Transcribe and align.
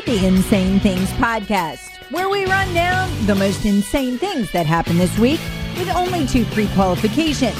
The 0.00 0.26
Insane 0.26 0.80
Things 0.80 1.10
Podcast, 1.12 2.10
where 2.10 2.28
we 2.28 2.44
run 2.46 2.74
down 2.74 3.08
the 3.26 3.34
most 3.34 3.64
insane 3.64 4.18
things 4.18 4.50
that 4.50 4.66
happened 4.66 4.98
this 4.98 5.16
week 5.18 5.38
with 5.78 5.88
only 5.90 6.26
two 6.26 6.44
pre 6.46 6.66
qualifications. 6.68 7.56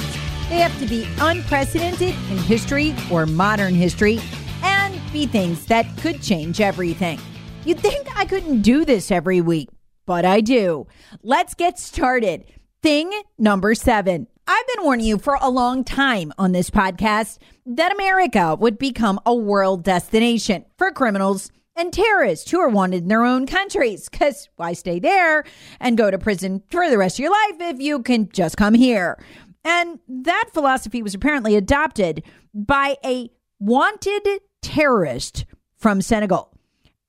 They 0.49 0.59
have 0.59 0.77
to 0.79 0.85
be 0.85 1.07
unprecedented 1.19 2.09
in 2.09 2.37
history 2.37 2.93
or 3.09 3.25
modern 3.25 3.73
history 3.73 4.19
and 4.61 4.99
be 5.13 5.25
things 5.25 5.65
that 5.67 5.85
could 5.99 6.21
change 6.21 6.59
everything. 6.59 7.19
You'd 7.63 7.79
think 7.79 8.07
I 8.17 8.25
couldn't 8.25 8.61
do 8.61 8.83
this 8.83 9.09
every 9.09 9.39
week, 9.39 9.69
but 10.05 10.25
I 10.25 10.41
do. 10.41 10.87
Let's 11.21 11.53
get 11.53 11.79
started. 11.79 12.45
Thing 12.81 13.11
number 13.37 13.73
seven. 13.73 14.27
I've 14.45 14.67
been 14.75 14.83
warning 14.83 15.05
you 15.05 15.17
for 15.17 15.37
a 15.39 15.49
long 15.49 15.85
time 15.85 16.33
on 16.37 16.51
this 16.51 16.69
podcast 16.69 17.37
that 17.65 17.93
America 17.93 18.55
would 18.59 18.77
become 18.77 19.19
a 19.25 19.33
world 19.33 19.83
destination 19.83 20.65
for 20.77 20.91
criminals 20.91 21.49
and 21.75 21.91
terrorists 21.91 22.49
who 22.51 22.59
are 22.59 22.69
wanted 22.69 23.03
in 23.03 23.07
their 23.07 23.25
own 23.25 23.45
countries. 23.45 24.09
Because 24.09 24.49
why 24.55 24.73
stay 24.73 24.99
there 24.99 25.43
and 25.79 25.97
go 25.97 26.11
to 26.11 26.17
prison 26.17 26.63
for 26.69 26.89
the 26.89 26.97
rest 26.97 27.17
of 27.17 27.23
your 27.23 27.31
life 27.31 27.55
if 27.59 27.79
you 27.79 28.01
can 28.01 28.29
just 28.29 28.57
come 28.57 28.73
here? 28.73 29.23
And 29.63 29.99
that 30.07 30.49
philosophy 30.53 31.01
was 31.01 31.15
apparently 31.15 31.55
adopted 31.55 32.23
by 32.53 32.97
a 33.03 33.29
wanted 33.59 34.41
terrorist 34.61 35.45
from 35.77 36.01
Senegal, 36.01 36.51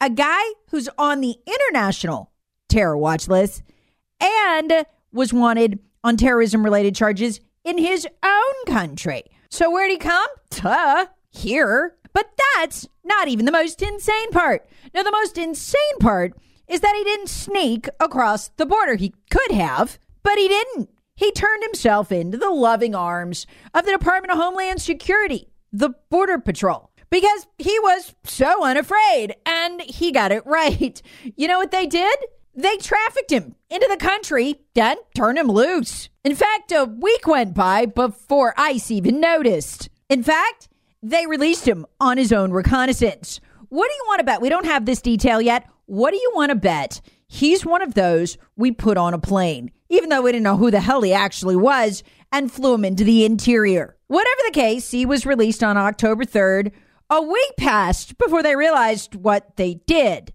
a 0.01 0.11
guy 0.11 0.43
who's 0.71 0.89
on 0.99 1.21
the 1.21 1.37
international 1.47 2.31
terror 2.69 2.97
watch 2.97 3.29
list 3.29 3.63
and 4.21 4.87
was 5.13 5.33
wanted 5.33 5.79
on 6.03 6.17
terrorism 6.17 6.65
related 6.65 6.95
charges 6.95 7.41
in 7.65 7.79
his 7.79 8.07
own 8.23 8.55
country. 8.67 9.25
So, 9.51 9.71
where'd 9.71 9.91
he 9.91 9.97
come? 9.97 10.27
Duh, 10.51 11.07
here. 11.31 11.97
But 12.15 12.31
that's 12.57 12.89
not 13.05 13.29
even 13.29 13.45
the 13.45 13.53
most 13.53 13.83
insane 13.83 14.31
part. 14.31 14.67
Now, 14.95 15.03
the 15.03 15.11
most 15.11 15.37
insane 15.37 15.99
part 16.01 16.33
is 16.69 16.81
that 16.81 16.95
he 16.97 17.05
didn't 17.05 17.29
sneak 17.29 17.89
across 18.01 18.49
the 18.49 18.65
border. 18.65 18.95
He 18.95 19.15
could 19.31 19.51
have, 19.51 19.99
but 20.23 20.39
he 20.39 20.49
didn't. 20.49 20.89
He 21.17 21.31
turned 21.33 21.63
himself 21.63 22.11
into 22.11 22.39
the 22.39 22.51
loving 22.51 22.95
arms 22.95 23.47
of 23.75 23.85
the 23.85 23.93
Department 23.93 24.33
of 24.33 24.39
Homeland 24.39 24.81
Security, 24.81 25.49
the 25.73 25.91
Border 26.11 26.39
Patrol, 26.39 26.91
because 27.11 27.47
he 27.59 27.79
was 27.81 28.15
so 28.25 28.65
unafraid 28.65 29.35
and 29.47 29.81
he 29.83 30.11
got 30.11 30.33
it 30.33 30.47
right. 30.47 31.01
You 31.37 31.49
know 31.49 31.59
what 31.59 31.71
they 31.71 31.87
did? 31.87 32.19
They 32.57 32.77
trafficked 32.77 33.33
him 33.33 33.57
into 33.69 33.89
the 33.91 33.97
country, 33.97 34.61
then 34.75 34.97
turned 35.15 35.39
him 35.39 35.49
loose. 35.49 36.09
In 36.23 36.37
fact, 36.37 36.71
a 36.71 36.85
week 36.85 37.27
went 37.27 37.55
by 37.55 37.85
before 37.87 38.55
ICE 38.57 38.93
even 38.93 39.21
noticed. 39.21 39.89
In 40.09 40.23
fact, 40.23 40.69
they 41.05 41.27
released 41.27 41.69
him 41.69 41.85
on 42.01 42.17
his 42.17 42.33
own 42.33 42.51
reconnaissance. 42.51 43.39
What 43.69 43.89
do 43.89 43.95
you 43.95 44.05
want 44.07 44.21
to 44.21 44.25
bet? 44.25 44.41
We 44.41 44.49
don't 44.49 44.65
have 44.65 44.87
this 44.87 45.03
detail 45.03 45.41
yet. 45.41 45.69
What 45.85 46.13
do 46.13 46.17
you 46.17 46.33
want 46.35 46.49
to 46.49 46.57
bet? 46.57 47.03
He's 47.27 47.67
one 47.67 47.83
of 47.83 47.93
those 47.93 48.39
we 48.57 48.73
put 48.73 48.97
on 48.97 49.13
a 49.13 49.19
plane, 49.19 49.71
even 49.91 50.09
though 50.09 50.23
we 50.23 50.33
didn't 50.33 50.45
know 50.45 50.57
who 50.57 50.71
the 50.71 50.81
hell 50.81 51.03
he 51.03 51.13
actually 51.13 51.57
was, 51.57 52.03
and 52.33 52.51
flew 52.51 52.73
him 52.75 52.87
into 52.87 53.05
the 53.05 53.27
interior. 53.27 53.97
Whatever 54.07 54.41
the 54.47 54.53
case, 54.53 54.91
he 54.91 55.05
was 55.05 55.27
released 55.27 55.63
on 55.63 55.77
October 55.77 56.25
3rd. 56.25 56.73
A 57.11 57.21
week 57.21 57.53
passed 57.59 58.17
before 58.17 58.43
they 58.43 58.57
realized 58.57 59.15
what 59.15 59.57
they 59.57 59.75
did. 59.87 60.33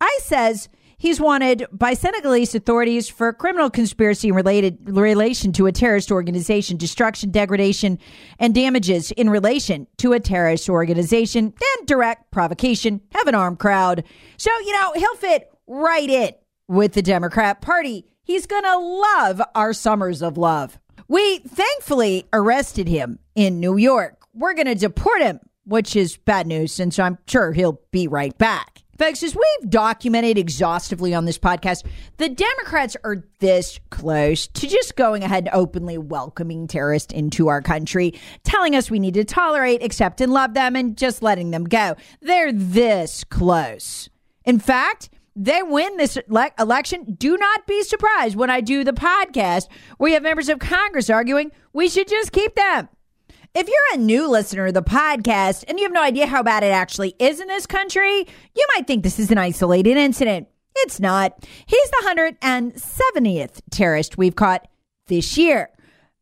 ICE 0.00 0.24
says 0.24 0.68
He's 1.00 1.18
wanted 1.18 1.64
by 1.72 1.94
Senegalese 1.94 2.54
authorities 2.54 3.08
for 3.08 3.32
criminal 3.32 3.70
conspiracy 3.70 4.30
related 4.30 4.78
relation 4.84 5.50
to 5.52 5.64
a 5.64 5.72
terrorist 5.72 6.12
organization, 6.12 6.76
destruction, 6.76 7.30
degradation, 7.30 7.98
and 8.38 8.54
damages 8.54 9.10
in 9.12 9.30
relation 9.30 9.86
to 9.96 10.12
a 10.12 10.20
terrorist 10.20 10.68
organization, 10.68 11.54
and 11.78 11.86
direct 11.86 12.30
provocation 12.30 13.00
have 13.14 13.26
an 13.26 13.34
armed 13.34 13.58
crowd. 13.58 14.04
So, 14.36 14.50
you 14.58 14.72
know, 14.72 14.92
he'll 14.94 15.16
fit 15.16 15.50
right 15.66 16.10
in 16.10 16.32
with 16.68 16.92
the 16.92 17.00
Democrat 17.00 17.62
Party. 17.62 18.04
He's 18.22 18.44
going 18.46 18.64
to 18.64 18.76
love 18.76 19.40
our 19.54 19.72
summers 19.72 20.20
of 20.20 20.36
love. 20.36 20.78
We 21.08 21.38
thankfully 21.38 22.26
arrested 22.30 22.88
him 22.88 23.20
in 23.34 23.58
New 23.58 23.78
York. 23.78 24.26
We're 24.34 24.52
going 24.52 24.66
to 24.66 24.74
deport 24.74 25.22
him, 25.22 25.40
which 25.64 25.96
is 25.96 26.18
bad 26.18 26.46
news 26.46 26.72
since 26.74 26.98
I'm 26.98 27.16
sure 27.26 27.54
he'll 27.54 27.80
be 27.90 28.06
right 28.06 28.36
back. 28.36 28.79
Folks, 29.00 29.22
as 29.22 29.34
we've 29.34 29.70
documented 29.70 30.36
exhaustively 30.36 31.14
on 31.14 31.24
this 31.24 31.38
podcast, 31.38 31.86
the 32.18 32.28
Democrats 32.28 32.98
are 33.02 33.24
this 33.38 33.80
close 33.88 34.46
to 34.48 34.66
just 34.66 34.94
going 34.94 35.24
ahead 35.24 35.46
and 35.46 35.54
openly 35.54 35.96
welcoming 35.96 36.66
terrorists 36.66 37.14
into 37.14 37.48
our 37.48 37.62
country, 37.62 38.12
telling 38.44 38.76
us 38.76 38.90
we 38.90 38.98
need 38.98 39.14
to 39.14 39.24
tolerate, 39.24 39.82
accept, 39.82 40.20
and 40.20 40.34
love 40.34 40.52
them, 40.52 40.76
and 40.76 40.98
just 40.98 41.22
letting 41.22 41.50
them 41.50 41.64
go. 41.64 41.96
They're 42.20 42.52
this 42.52 43.24
close. 43.24 44.10
In 44.44 44.58
fact, 44.58 45.08
they 45.34 45.62
win 45.62 45.96
this 45.96 46.18
ele- 46.18 46.50
election. 46.58 47.16
Do 47.18 47.38
not 47.38 47.66
be 47.66 47.82
surprised 47.84 48.36
when 48.36 48.50
I 48.50 48.60
do 48.60 48.84
the 48.84 48.92
podcast 48.92 49.68
where 49.96 50.10
you 50.10 50.14
have 50.14 50.22
members 50.22 50.50
of 50.50 50.58
Congress 50.58 51.08
arguing 51.08 51.52
we 51.72 51.88
should 51.88 52.06
just 52.06 52.32
keep 52.32 52.54
them. 52.54 52.90
If 53.52 53.66
you're 53.66 54.00
a 54.00 54.04
new 54.04 54.28
listener 54.28 54.66
to 54.66 54.72
the 54.72 54.82
podcast 54.82 55.64
and 55.66 55.76
you 55.76 55.84
have 55.84 55.92
no 55.92 56.02
idea 56.02 56.26
how 56.28 56.40
bad 56.44 56.62
it 56.62 56.68
actually 56.68 57.16
is 57.18 57.40
in 57.40 57.48
this 57.48 57.66
country, 57.66 58.18
you 58.54 58.66
might 58.76 58.86
think 58.86 59.02
this 59.02 59.18
is 59.18 59.32
an 59.32 59.38
isolated 59.38 59.96
incident. 59.96 60.46
It's 60.76 61.00
not. 61.00 61.34
He's 61.66 61.90
the 61.90 62.04
170th 62.42 63.60
terrorist 63.72 64.16
we've 64.16 64.36
caught 64.36 64.68
this 65.08 65.36
year. 65.36 65.68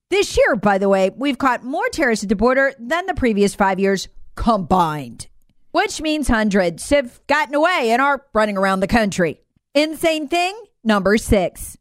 This 0.08 0.38
year, 0.38 0.56
by 0.56 0.78
the 0.78 0.88
way, 0.88 1.10
we've 1.14 1.36
caught 1.36 1.62
more 1.62 1.86
terrorists 1.90 2.22
at 2.22 2.30
the 2.30 2.36
border 2.36 2.72
than 2.78 3.04
the 3.04 3.12
previous 3.12 3.54
five 3.54 3.78
years 3.78 4.08
combined, 4.34 5.26
which 5.72 6.00
means 6.00 6.28
hundreds 6.28 6.88
have 6.88 7.20
gotten 7.26 7.54
away 7.54 7.90
and 7.90 8.00
are 8.00 8.24
running 8.32 8.56
around 8.56 8.80
the 8.80 8.86
country. 8.86 9.38
Insane 9.74 10.28
thing 10.28 10.58
number 10.82 11.18
six. 11.18 11.76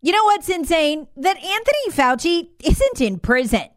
You 0.00 0.12
know 0.12 0.24
what's 0.24 0.48
insane? 0.48 1.06
That 1.18 1.36
Anthony 1.36 1.90
Fauci 1.90 2.48
isn't 2.64 3.00
in 3.02 3.18
prison. 3.18 3.68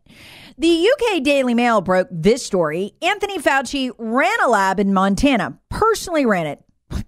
The 0.59 0.91
UK 0.91 1.23
Daily 1.23 1.53
Mail 1.53 1.79
broke 1.79 2.09
this 2.11 2.45
story. 2.45 2.91
Anthony 3.01 3.39
Fauci 3.39 3.91
ran 3.97 4.41
a 4.41 4.49
lab 4.49 4.77
in 4.77 4.93
Montana, 4.93 5.57
personally 5.69 6.25
ran 6.25 6.47
it. 6.47 6.61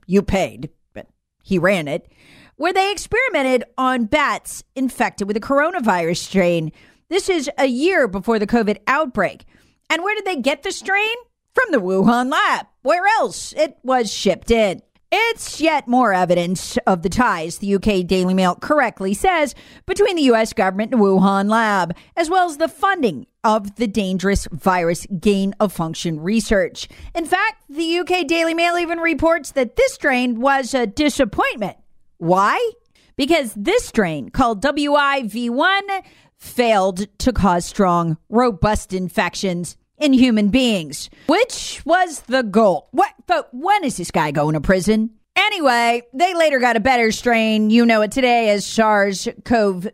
You 0.08 0.22
paid, 0.22 0.70
but 0.94 1.08
he 1.44 1.60
ran 1.60 1.90
it, 1.90 2.10
where 2.56 2.72
they 2.72 2.94
experimented 2.94 3.66
on 3.78 4.06
bats 4.06 4.64
infected 4.74 5.28
with 5.28 5.36
a 5.36 5.42
coronavirus 5.42 6.20
strain. 6.20 6.72
This 7.10 7.28
is 7.28 7.50
a 7.58 7.66
year 7.66 8.08
before 8.08 8.40
the 8.40 8.48
COVID 8.48 8.78
outbreak. 8.88 9.44
And 9.90 10.02
where 10.02 10.16
did 10.16 10.24
they 10.24 10.38
get 10.38 10.64
the 10.64 10.72
strain? 10.72 11.16
From 11.54 11.74
the 11.74 11.82
Wuhan 11.82 12.32
lab. 12.32 12.68
Where 12.84 13.06
else? 13.20 13.52
It 13.58 13.76
was 13.84 14.10
shipped 14.10 14.50
in. 14.50 14.82
It's 15.14 15.60
yet 15.60 15.90
more 15.90 16.14
evidence 16.14 16.78
of 16.88 17.02
the 17.02 17.10
ties, 17.10 17.58
the 17.58 17.76
UK 17.76 18.08
Daily 18.08 18.34
Mail 18.34 18.56
correctly 18.56 19.14
says, 19.14 19.54
between 19.86 20.16
the 20.16 20.32
US 20.34 20.54
government 20.54 20.94
and 20.94 21.02
Wuhan 21.02 21.50
lab, 21.50 21.98
as 22.16 22.30
well 22.30 22.50
as 22.50 22.58
the 22.58 22.70
funding 22.70 23.28
of 23.44 23.76
the 23.76 23.88
dangerous 23.88 24.48
virus 24.54 25.06
gain 25.20 25.54
of 25.60 25.74
function 25.74 26.22
research. 26.22 26.88
In 27.14 27.26
fact, 27.26 27.64
the 27.70 28.00
UK 28.00 28.26
Daily 28.26 28.54
Mail 28.54 28.78
even 28.78 29.00
reports 29.00 29.52
that 29.52 29.76
this 29.76 29.94
strain 29.94 30.40
was 30.40 30.74
a 30.74 30.88
disappointment. 30.88 31.76
Why? 32.18 32.72
Because 33.18 33.54
this 33.54 33.86
strain, 33.86 34.30
called 34.30 34.64
WIV1, 34.64 36.04
failed 36.38 37.06
to 37.20 37.34
cause 37.34 37.66
strong, 37.66 38.18
robust 38.30 38.94
infections 38.94 39.76
in 40.02 40.14
human 40.14 40.50
beings, 40.50 41.10
which 41.28 41.82
was 41.86 42.22
the 42.22 42.44
goal. 42.44 42.90
What? 42.92 43.14
But 43.28 43.50
when 43.54 43.84
is 43.84 43.98
this 43.98 44.12
guy 44.12 44.32
going 44.32 44.56
to 44.56 44.62
prison? 44.62 45.12
Anyway, 45.36 46.02
they 46.14 46.34
later 46.34 46.60
got 46.60 46.76
a 46.76 46.82
better 46.82 47.12
strain. 47.12 47.70
You 47.70 47.86
know 47.86 48.02
it 48.02 48.12
today 48.12 48.50
as 48.50 48.66
SARS 48.66 49.30
CoV 49.46 49.92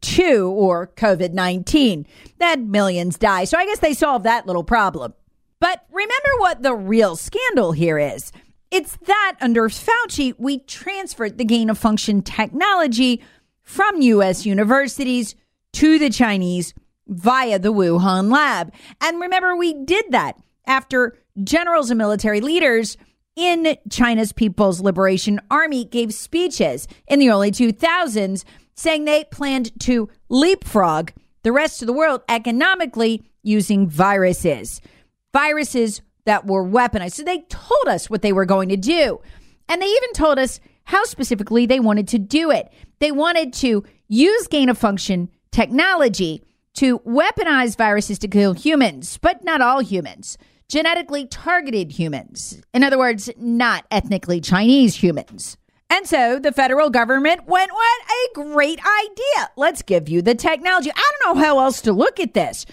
2 0.00 0.48
or 0.48 0.86
COVID 0.96 1.32
19. 1.32 2.06
That 2.38 2.60
millions 2.60 3.18
die. 3.18 3.44
So 3.44 3.58
I 3.58 3.66
guess 3.66 3.80
they 3.80 3.92
solved 3.92 4.24
that 4.24 4.46
little 4.46 4.64
problem. 4.64 5.12
But 5.58 5.84
remember 5.90 6.30
what 6.38 6.62
the 6.62 6.74
real 6.74 7.16
scandal 7.16 7.72
here 7.72 7.98
is 7.98 8.32
it's 8.70 8.96
that 9.06 9.36
under 9.40 9.68
Fauci, 9.68 10.34
we 10.38 10.60
transferred 10.60 11.38
the 11.38 11.44
gain 11.44 11.70
of 11.70 11.76
function 11.76 12.22
technology 12.22 13.20
from 13.62 14.00
U.S. 14.00 14.46
universities 14.46 15.34
to 15.72 15.98
the 15.98 16.10
Chinese 16.10 16.72
via 17.10 17.58
the 17.58 17.72
Wuhan 17.72 18.32
lab. 18.32 18.72
And 19.00 19.20
remember, 19.20 19.54
we 19.56 19.74
did 19.84 20.06
that 20.10 20.40
after 20.66 21.18
generals 21.42 21.90
and 21.90 21.98
military 21.98 22.40
leaders 22.40 22.96
in 23.36 23.76
China's 23.90 24.32
People's 24.32 24.80
Liberation 24.80 25.40
Army 25.50 25.84
gave 25.84 26.14
speeches 26.14 26.88
in 27.06 27.18
the 27.18 27.28
early 27.30 27.50
2000s 27.50 28.44
saying 28.74 29.04
they 29.04 29.24
planned 29.24 29.78
to 29.80 30.08
leapfrog 30.28 31.10
the 31.42 31.52
rest 31.52 31.82
of 31.82 31.86
the 31.86 31.92
world 31.92 32.22
economically 32.28 33.22
using 33.42 33.88
viruses. 33.88 34.80
Viruses 35.32 36.02
that 36.24 36.46
were 36.46 36.64
weaponized. 36.64 37.12
So 37.12 37.22
they 37.22 37.40
told 37.48 37.88
us 37.88 38.10
what 38.10 38.22
they 38.22 38.32
were 38.32 38.44
going 38.44 38.68
to 38.68 38.76
do. 38.76 39.20
And 39.68 39.80
they 39.80 39.86
even 39.86 40.12
told 40.12 40.38
us 40.38 40.60
how 40.84 41.04
specifically 41.04 41.66
they 41.66 41.80
wanted 41.80 42.08
to 42.08 42.18
do 42.18 42.50
it. 42.50 42.70
They 42.98 43.12
wanted 43.12 43.52
to 43.54 43.84
use 44.08 44.46
gain 44.48 44.68
of 44.68 44.78
function 44.78 45.30
technology 45.50 46.42
to 46.74 47.00
weaponize 47.00 47.76
viruses 47.76 48.18
to 48.20 48.28
kill 48.28 48.52
humans, 48.52 49.18
but 49.18 49.44
not 49.44 49.60
all 49.60 49.80
humans, 49.80 50.38
genetically 50.68 51.26
targeted 51.26 51.92
humans. 51.92 52.62
In 52.72 52.84
other 52.84 52.98
words, 52.98 53.30
not 53.36 53.84
ethnically 53.90 54.40
Chinese 54.40 54.96
humans. 54.96 55.56
And 55.90 56.06
so 56.06 56.38
the 56.38 56.52
federal 56.52 56.88
government 56.88 57.46
went, 57.46 57.72
What 57.72 58.00
a 58.02 58.34
great 58.34 58.78
idea! 58.78 59.50
Let's 59.56 59.82
give 59.82 60.08
you 60.08 60.22
the 60.22 60.36
technology. 60.36 60.90
I 60.94 61.10
don't 61.20 61.34
know 61.36 61.42
how 61.42 61.58
else 61.58 61.80
to 61.82 61.92
look 61.92 62.20
at 62.20 62.34
this. 62.34 62.64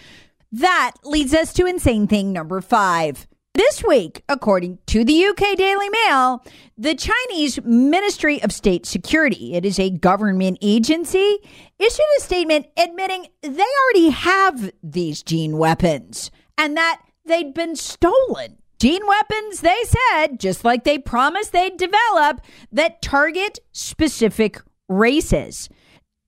That 0.52 0.92
leads 1.04 1.34
us 1.34 1.52
to 1.54 1.66
insane 1.66 2.08
thing 2.08 2.32
number 2.32 2.62
five. 2.62 3.28
This 3.58 3.84
week, 3.84 4.22
according 4.30 4.78
to 4.86 5.04
the 5.04 5.26
UK 5.26 5.58
Daily 5.58 5.90
Mail, 5.90 6.46
the 6.78 6.94
Chinese 6.94 7.60
Ministry 7.64 8.40
of 8.44 8.52
State 8.52 8.86
Security, 8.86 9.56
it 9.56 9.66
is 9.66 9.80
a 9.80 9.90
government 9.90 10.60
agency, 10.62 11.40
issued 11.80 12.06
a 12.20 12.22
statement 12.22 12.68
admitting 12.78 13.26
they 13.42 13.50
already 13.50 14.12
have 14.12 14.72
these 14.84 15.24
gene 15.24 15.58
weapons 15.58 16.30
and 16.56 16.78
that 16.78 17.02
they'd 17.26 17.56
been 17.56 17.76
stolen. 17.76 18.60
Gene 18.78 19.08
weapons, 19.08 19.62
they 19.62 19.84
said, 20.12 20.40
just 20.40 20.64
like 20.64 20.84
they 20.84 21.00
promised 21.00 21.52
they'd 21.52 21.78
develop, 21.78 22.42
that 22.72 23.02
target 23.02 23.58
specific 23.72 24.62
races. 24.88 25.68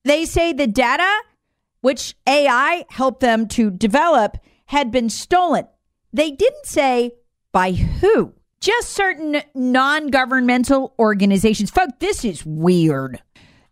They 0.04 0.24
say 0.24 0.52
the 0.52 0.66
data, 0.66 1.22
which 1.80 2.16
AI 2.26 2.86
helped 2.90 3.20
them 3.20 3.46
to 3.50 3.70
develop, 3.70 4.36
had 4.66 4.90
been 4.90 5.08
stolen. 5.08 5.68
They 6.12 6.32
didn't 6.32 6.66
say 6.66 7.12
by 7.52 7.72
who? 7.72 8.34
Just 8.60 8.90
certain 8.90 9.42
non 9.54 10.08
governmental 10.08 10.94
organizations. 10.98 11.70
Folks, 11.70 11.92
this 11.98 12.24
is 12.24 12.44
weird. 12.44 13.22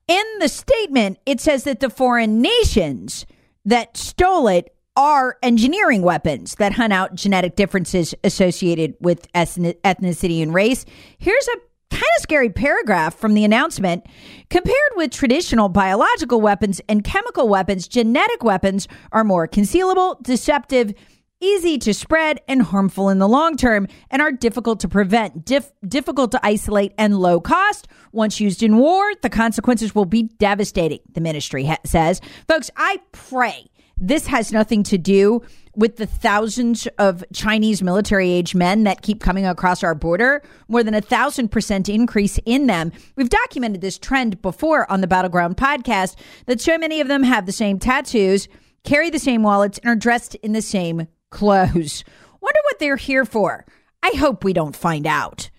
In 0.06 0.24
the 0.40 0.48
statement, 0.48 1.18
it 1.26 1.40
says 1.40 1.64
that 1.64 1.80
the 1.80 1.90
foreign 1.90 2.40
nations 2.40 3.26
that 3.66 3.96
stole 3.96 4.48
it 4.48 4.74
are 4.96 5.36
engineering 5.42 6.02
weapons 6.02 6.54
that 6.56 6.72
hunt 6.72 6.92
out 6.92 7.14
genetic 7.14 7.54
differences 7.54 8.14
associated 8.24 8.94
with 9.00 9.30
ethnicity 9.32 10.42
and 10.42 10.54
race. 10.54 10.84
Here's 11.18 11.48
a 11.48 11.58
kind 11.90 12.02
of 12.16 12.22
scary 12.22 12.50
paragraph 12.50 13.14
from 13.14 13.34
the 13.34 13.44
announcement. 13.44 14.04
Compared 14.50 14.74
with 14.96 15.10
traditional 15.10 15.68
biological 15.68 16.40
weapons 16.40 16.80
and 16.88 17.04
chemical 17.04 17.48
weapons, 17.48 17.86
genetic 17.86 18.42
weapons 18.42 18.88
are 19.12 19.24
more 19.24 19.46
concealable, 19.46 20.20
deceptive, 20.22 20.94
easy 21.40 21.78
to 21.78 21.94
spread 21.94 22.40
and 22.48 22.62
harmful 22.62 23.08
in 23.08 23.18
the 23.18 23.28
long 23.28 23.56
term 23.56 23.86
and 24.10 24.22
are 24.22 24.32
difficult 24.32 24.80
to 24.80 24.88
prevent, 24.88 25.44
dif- 25.44 25.72
difficult 25.86 26.32
to 26.32 26.40
isolate 26.42 26.92
and 26.98 27.18
low 27.18 27.40
cost. 27.40 27.88
Once 28.12 28.40
used 28.40 28.62
in 28.62 28.76
war, 28.76 29.12
the 29.22 29.30
consequences 29.30 29.94
will 29.94 30.04
be 30.04 30.24
devastating, 30.24 31.00
the 31.12 31.20
ministry 31.20 31.64
ha- 31.64 31.78
says. 31.84 32.20
Folks, 32.46 32.70
I 32.76 33.00
pray 33.12 33.70
this 34.00 34.26
has 34.26 34.52
nothing 34.52 34.82
to 34.84 34.98
do 34.98 35.42
with 35.74 35.96
the 35.96 36.06
thousands 36.06 36.88
of 36.98 37.24
Chinese 37.32 37.82
military 37.82 38.30
age 38.30 38.54
men 38.54 38.84
that 38.84 39.02
keep 39.02 39.20
coming 39.20 39.46
across 39.46 39.84
our 39.84 39.94
border, 39.94 40.42
more 40.66 40.82
than 40.82 40.94
a 40.94 41.00
thousand 41.00 41.48
percent 41.48 41.88
increase 41.88 42.38
in 42.44 42.66
them. 42.66 42.92
We've 43.16 43.28
documented 43.28 43.80
this 43.80 43.98
trend 43.98 44.42
before 44.42 44.90
on 44.90 45.00
the 45.00 45.06
Battleground 45.06 45.56
podcast 45.56 46.16
that 46.46 46.60
so 46.60 46.78
many 46.78 47.00
of 47.00 47.08
them 47.08 47.22
have 47.22 47.46
the 47.46 47.52
same 47.52 47.78
tattoos, 47.78 48.48
carry 48.82 49.10
the 49.10 49.18
same 49.18 49.42
wallets, 49.42 49.78
and 49.78 49.90
are 49.90 49.96
dressed 49.96 50.34
in 50.36 50.52
the 50.52 50.62
same 50.62 51.06
clothes. 51.30 52.04
Wonder 52.40 52.60
what 52.64 52.78
they're 52.78 52.96
here 52.96 53.24
for. 53.24 53.64
I 54.02 54.12
hope 54.16 54.44
we 54.44 54.52
don't 54.52 54.76
find 54.76 55.06
out. 55.06 55.50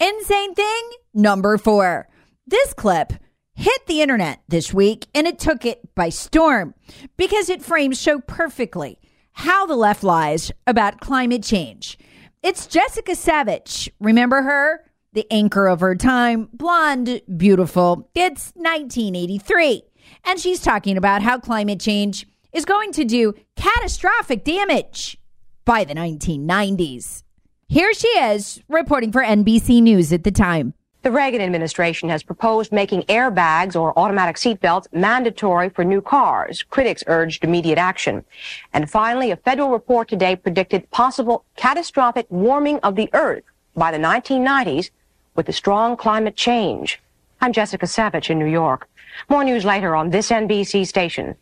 Insane 0.00 0.54
thing 0.54 0.90
number 1.12 1.56
four. 1.58 2.08
This 2.46 2.74
clip 2.74 3.12
hit 3.54 3.86
the 3.86 4.02
internet 4.02 4.42
this 4.48 4.74
week 4.74 5.06
and 5.14 5.26
it 5.26 5.38
took 5.38 5.64
it 5.64 5.94
by 5.94 6.08
storm 6.08 6.74
because 7.16 7.48
it 7.48 7.62
frames 7.62 8.00
so 8.00 8.20
perfectly 8.20 8.98
how 9.32 9.66
the 9.66 9.76
left 9.76 10.02
lies 10.02 10.50
about 10.66 11.00
climate 11.00 11.42
change. 11.42 11.98
It's 12.42 12.66
Jessica 12.66 13.12
Savitch. 13.12 13.88
Remember 14.00 14.42
her? 14.42 14.84
The 15.12 15.26
anchor 15.30 15.66
of 15.68 15.80
her 15.80 15.94
time, 15.94 16.48
blonde, 16.52 17.22
beautiful. 17.36 18.10
It's 18.14 18.52
1983. 18.56 19.82
And 20.24 20.40
she's 20.40 20.60
talking 20.60 20.96
about 20.96 21.22
how 21.22 21.38
climate 21.38 21.80
change 21.80 22.26
is 22.54 22.64
going 22.64 22.92
to 22.92 23.04
do 23.04 23.34
catastrophic 23.56 24.44
damage 24.44 25.18
by 25.64 25.82
the 25.84 25.94
1990s. 25.94 27.24
Here 27.66 27.92
she 27.92 28.08
is 28.08 28.62
reporting 28.68 29.10
for 29.10 29.24
NBC 29.24 29.82
News 29.82 30.12
at 30.12 30.22
the 30.22 30.30
time. 30.30 30.72
The 31.02 31.10
Reagan 31.10 31.42
administration 31.42 32.08
has 32.08 32.22
proposed 32.22 32.72
making 32.72 33.02
airbags 33.02 33.78
or 33.78 33.98
automatic 33.98 34.36
seatbelts 34.36 34.86
mandatory 34.92 35.68
for 35.68 35.84
new 35.84 36.00
cars. 36.00 36.62
Critics 36.62 37.04
urged 37.08 37.44
immediate 37.44 37.76
action. 37.76 38.24
And 38.72 38.88
finally, 38.88 39.30
a 39.30 39.36
federal 39.36 39.70
report 39.70 40.08
today 40.08 40.36
predicted 40.36 40.90
possible 40.92 41.44
catastrophic 41.56 42.26
warming 42.30 42.78
of 42.78 42.94
the 42.94 43.10
earth 43.12 43.42
by 43.74 43.90
the 43.90 43.98
1990s 43.98 44.90
with 45.34 45.46
the 45.46 45.52
strong 45.52 45.96
climate 45.96 46.36
change. 46.36 47.02
I'm 47.40 47.52
Jessica 47.52 47.86
Savitch 47.86 48.30
in 48.30 48.38
New 48.38 48.46
York. 48.46 48.88
More 49.28 49.44
news 49.44 49.64
later 49.64 49.94
on 49.94 50.10
this 50.10 50.30
NBC 50.30 50.86
station. 50.86 51.34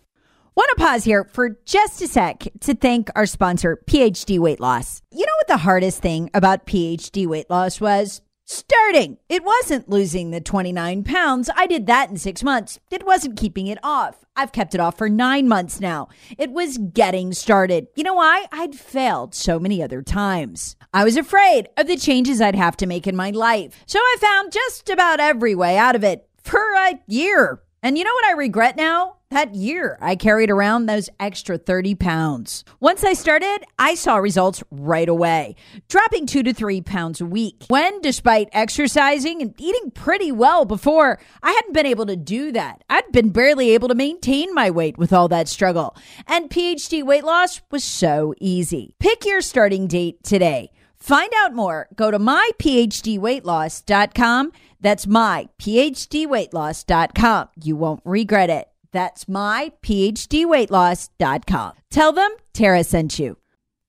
Want 0.55 0.69
to 0.77 0.85
pause 0.85 1.05
here 1.05 1.25
for 1.25 1.57
just 1.65 2.03
a 2.03 2.07
sec 2.07 2.47
to 2.61 2.75
thank 2.75 3.09
our 3.17 3.25
sponsor, 3.25 3.81
PhD 3.87 4.39
Weight 4.39 4.61
Loss. 4.61 5.01
You 5.11 5.25
know 5.25 5.33
what 5.39 5.49
the 5.49 5.57
hardest 5.59 6.03
thing 6.03 6.29
about 6.35 6.67
PhD 6.67 7.27
Weight 7.27 7.49
Loss 7.49 7.81
was? 7.81 8.21
Starting. 8.45 9.17
It 9.31 9.45
wasn't 9.45 9.89
losing 9.89 10.31
the 10.31 10.43
29 10.43 11.05
pounds. 11.05 11.49
I 11.57 11.67
did 11.67 11.87
that 11.87 12.11
in 12.11 12.19
six 12.19 12.43
months. 12.43 12.79
It 12.91 13.07
wasn't 13.07 13.39
keeping 13.39 13.67
it 13.67 13.79
off. 13.83 14.27
I've 14.37 14.53
kept 14.53 14.75
it 14.75 14.81
off 14.81 14.99
for 14.99 15.09
nine 15.09 15.49
months 15.49 15.81
now. 15.81 16.09
It 16.37 16.53
was 16.53 16.77
getting 16.77 17.33
started. 17.33 17.87
You 17.95 18.05
know 18.05 18.15
why? 18.15 18.45
I'd 18.53 18.75
failed 18.75 19.35
so 19.35 19.59
many 19.59 19.83
other 19.83 20.03
times. 20.03 20.77
I 20.93 21.05
was 21.05 21.17
afraid 21.17 21.71
of 21.79 21.87
the 21.87 21.97
changes 21.97 22.43
I'd 22.43 22.57
have 22.57 22.77
to 22.79 22.87
make 22.87 23.07
in 23.07 23.17
my 23.17 23.31
life. 23.31 23.85
So 23.87 23.99
I 23.99 24.17
found 24.21 24.53
just 24.53 24.91
about 24.91 25.19
every 25.19 25.55
way 25.55 25.79
out 25.79 25.97
of 25.97 26.05
it 26.05 26.29
for 26.43 26.61
a 26.61 27.01
year. 27.07 27.63
And 27.83 27.97
you 27.97 28.05
know 28.05 28.13
what 28.13 28.27
I 28.27 28.33
regret 28.33 28.77
now? 28.77 29.17
That 29.33 29.55
year, 29.55 29.97
I 30.03 30.15
carried 30.15 30.51
around 30.51 30.85
those 30.85 31.09
extra 31.19 31.57
30 31.57 31.95
pounds. 31.95 32.67
Once 32.81 33.03
I 33.03 33.15
started, 33.15 33.65
I 33.79 33.95
saw 33.95 34.17
results 34.17 34.63
right 34.71 35.09
away, 35.09 35.57
dropping 35.89 36.27
two 36.27 36.43
to 36.43 36.53
three 36.53 36.83
pounds 36.83 37.19
a 37.19 37.25
week. 37.25 37.65
When, 37.69 38.03
despite 38.03 38.51
exercising 38.53 39.41
and 39.41 39.59
eating 39.59 39.91
pretty 39.91 40.33
well 40.33 40.67
before, 40.67 41.19
I 41.43 41.53
hadn't 41.53 41.73
been 41.73 41.87
able 41.87 42.05
to 42.07 42.17
do 42.17 42.53
that. 42.53 42.85
I'd 42.91 43.11
been 43.11 43.31
barely 43.31 43.71
able 43.71 43.89
to 43.89 43.95
maintain 43.95 44.55
my 44.55 44.69
weight 44.69 44.99
with 44.99 45.15
all 45.15 45.29
that 45.29 45.49
struggle. 45.49 45.97
And 46.27 46.51
PhD 46.51 47.03
weight 47.03 47.25
loss 47.25 47.63
was 47.71 47.85
so 47.85 48.35
easy. 48.39 48.95
Pick 48.99 49.25
your 49.25 49.41
starting 49.41 49.87
date 49.87 50.23
today. 50.23 50.73
Find 50.99 51.33
out 51.39 51.55
more. 51.55 51.89
Go 51.97 52.11
to 52.11 52.19
myphdweightloss.com. 52.19 54.53
That's 54.83 55.07
myphdweightloss.com. 55.07 57.49
You 57.63 57.77
won't 57.77 58.03
regret 58.05 58.51
it. 58.51 58.69
That's 58.93 59.25
myphdweightloss.com. 59.25 61.73
Tell 61.91 62.13
them 62.13 62.31
Tara 62.53 62.85
sent 62.85 63.19
you. 63.19 63.37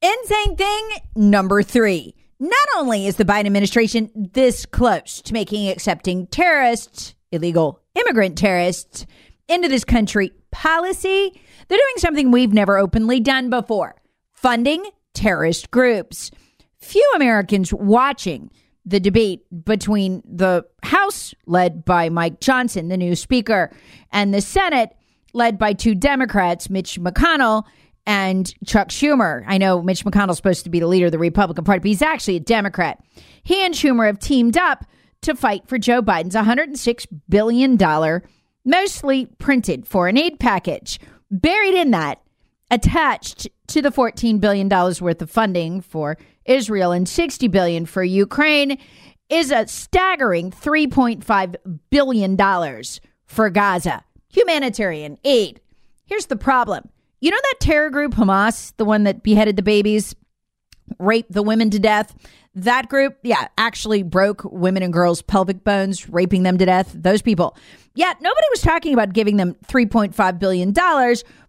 Insane 0.02 0.56
thing 0.58 0.90
number 1.16 1.62
three. 1.64 2.16
Not 2.40 2.68
only 2.76 3.06
is 3.08 3.16
the 3.16 3.26
Biden 3.26 3.46
administration 3.46 4.10
this 4.16 4.66
close 4.66 5.22
to 5.22 5.34
making 5.34 5.70
accepting 5.70 6.28
terrorists, 6.28 7.16
illegal 7.32 7.80
immigrant 7.96 8.38
terrorists, 8.38 9.06
into 9.48 9.70
this 9.70 9.84
country 9.84 10.32
policy, 10.52 11.42
they're 11.68 11.78
doing 11.78 11.98
something 11.98 12.32
we've 12.32 12.54
never 12.54 12.78
openly 12.78 13.20
done 13.20 13.50
before 13.50 13.96
funding 14.32 14.86
terrorist 15.14 15.72
groups. 15.72 16.32
Few 16.78 17.12
Americans 17.16 17.74
watching 17.74 18.52
the 18.86 19.00
debate 19.00 19.46
between 19.66 20.22
the 20.26 20.66
House, 20.84 21.34
led 21.46 21.86
by 21.86 22.10
Mike 22.10 22.40
Johnson, 22.40 22.90
the 22.90 22.98
new 22.98 23.16
Speaker, 23.16 23.72
and 24.12 24.34
the 24.34 24.42
Senate, 24.42 24.96
led 25.34 25.58
by 25.58 25.74
two 25.74 25.96
Democrats, 25.96 26.70
Mitch 26.70 27.00
McConnell 27.00 27.64
and 28.06 28.54
Chuck 28.66 28.90
Schumer. 28.90 29.44
I 29.48 29.58
know 29.58 29.82
Mitch 29.82 30.04
McConnell's 30.04 30.38
supposed 30.38 30.66
to 30.66 30.70
be 30.70 30.80
the 30.80 30.88
leader 30.88 31.06
of 31.06 31.12
the 31.12 31.20
Republican 31.20 31.64
Party, 31.64 31.80
but 31.80 31.88
he's 31.88 32.02
actually 32.02 32.36
a 32.36 32.42
Democrat. 32.42 33.04
He 33.44 33.66
and 33.66 33.74
Schumer 33.74 34.08
have 34.08 34.20
teamed 34.20 34.58
up 34.58 34.86
to 35.22 35.36
fight 35.36 35.68
for 35.68 35.78
Joe 35.78 36.02
Biden's 36.02 36.36
$106 36.36 37.08
billion, 37.30 38.22
mostly 38.66 39.26
printed 39.38 39.88
foreign 39.88 40.18
aid 40.18 40.40
package. 40.40 41.00
Buried 41.32 41.76
in 41.76 41.92
that, 41.92 42.22
attached 42.70 43.48
to 43.68 43.82
the 43.82 43.92
$14 43.92 44.40
billion 44.40 44.68
worth 44.68 45.22
of 45.22 45.30
funding 45.30 45.80
for 45.82 46.18
Israel 46.46 46.92
and 46.92 47.08
60 47.08 47.48
billion 47.48 47.86
for 47.86 48.04
Ukraine 48.04 48.78
is 49.30 49.52
a 49.52 49.68
staggering 49.68 50.52
3.5 50.52 51.56
billion 51.90 52.36
dollars 52.36 53.02
for 53.26 53.50
Gaza. 53.50 54.04
Humanitarian 54.30 55.18
aid. 55.24 55.60
Here's 56.06 56.28
the 56.28 56.36
problem. 56.36 56.90
You 57.22 57.32
know 57.32 57.40
that 57.42 57.56
terror 57.60 57.90
group 57.90 58.14
Hamas, 58.14 58.74
the 58.78 58.86
one 58.86 59.04
that 59.06 59.24
beheaded 59.24 59.56
the 59.56 59.64
babies, 59.64 60.16
raped 61.00 61.32
the 61.32 61.44
women 61.44 61.70
to 61.70 61.80
death? 61.80 62.16
That 62.56 62.90
group, 62.90 63.18
yeah, 63.24 63.48
actually 63.58 64.04
broke 64.04 64.44
women 64.44 64.84
and 64.84 64.94
girls' 64.94 65.22
pelvic 65.22 65.64
bones, 65.64 66.08
raping 66.10 66.44
them 66.44 66.58
to 66.58 66.66
death. 66.66 66.92
Those 66.94 67.22
people. 67.22 67.58
Yet 67.96 68.22
nobody 68.22 68.46
was 68.52 68.62
talking 68.62 68.94
about 68.94 69.14
giving 69.14 69.38
them 69.38 69.56
$3.5 69.68 70.40
billion 70.40 70.74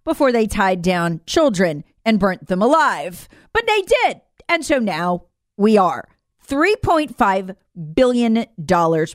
before 0.04 0.32
they 0.32 0.46
tied 0.46 0.80
down 0.80 1.20
children 1.26 1.84
and 2.04 2.18
burnt 2.18 2.46
them 2.46 2.62
alive. 2.62 3.28
But 3.52 3.66
they 3.66 3.82
did. 3.82 4.20
And 4.48 4.64
so 4.64 4.78
now 4.78 5.24
we 5.56 5.76
are. 5.78 6.08
$3.5 6.46 7.56
billion, 7.94 8.46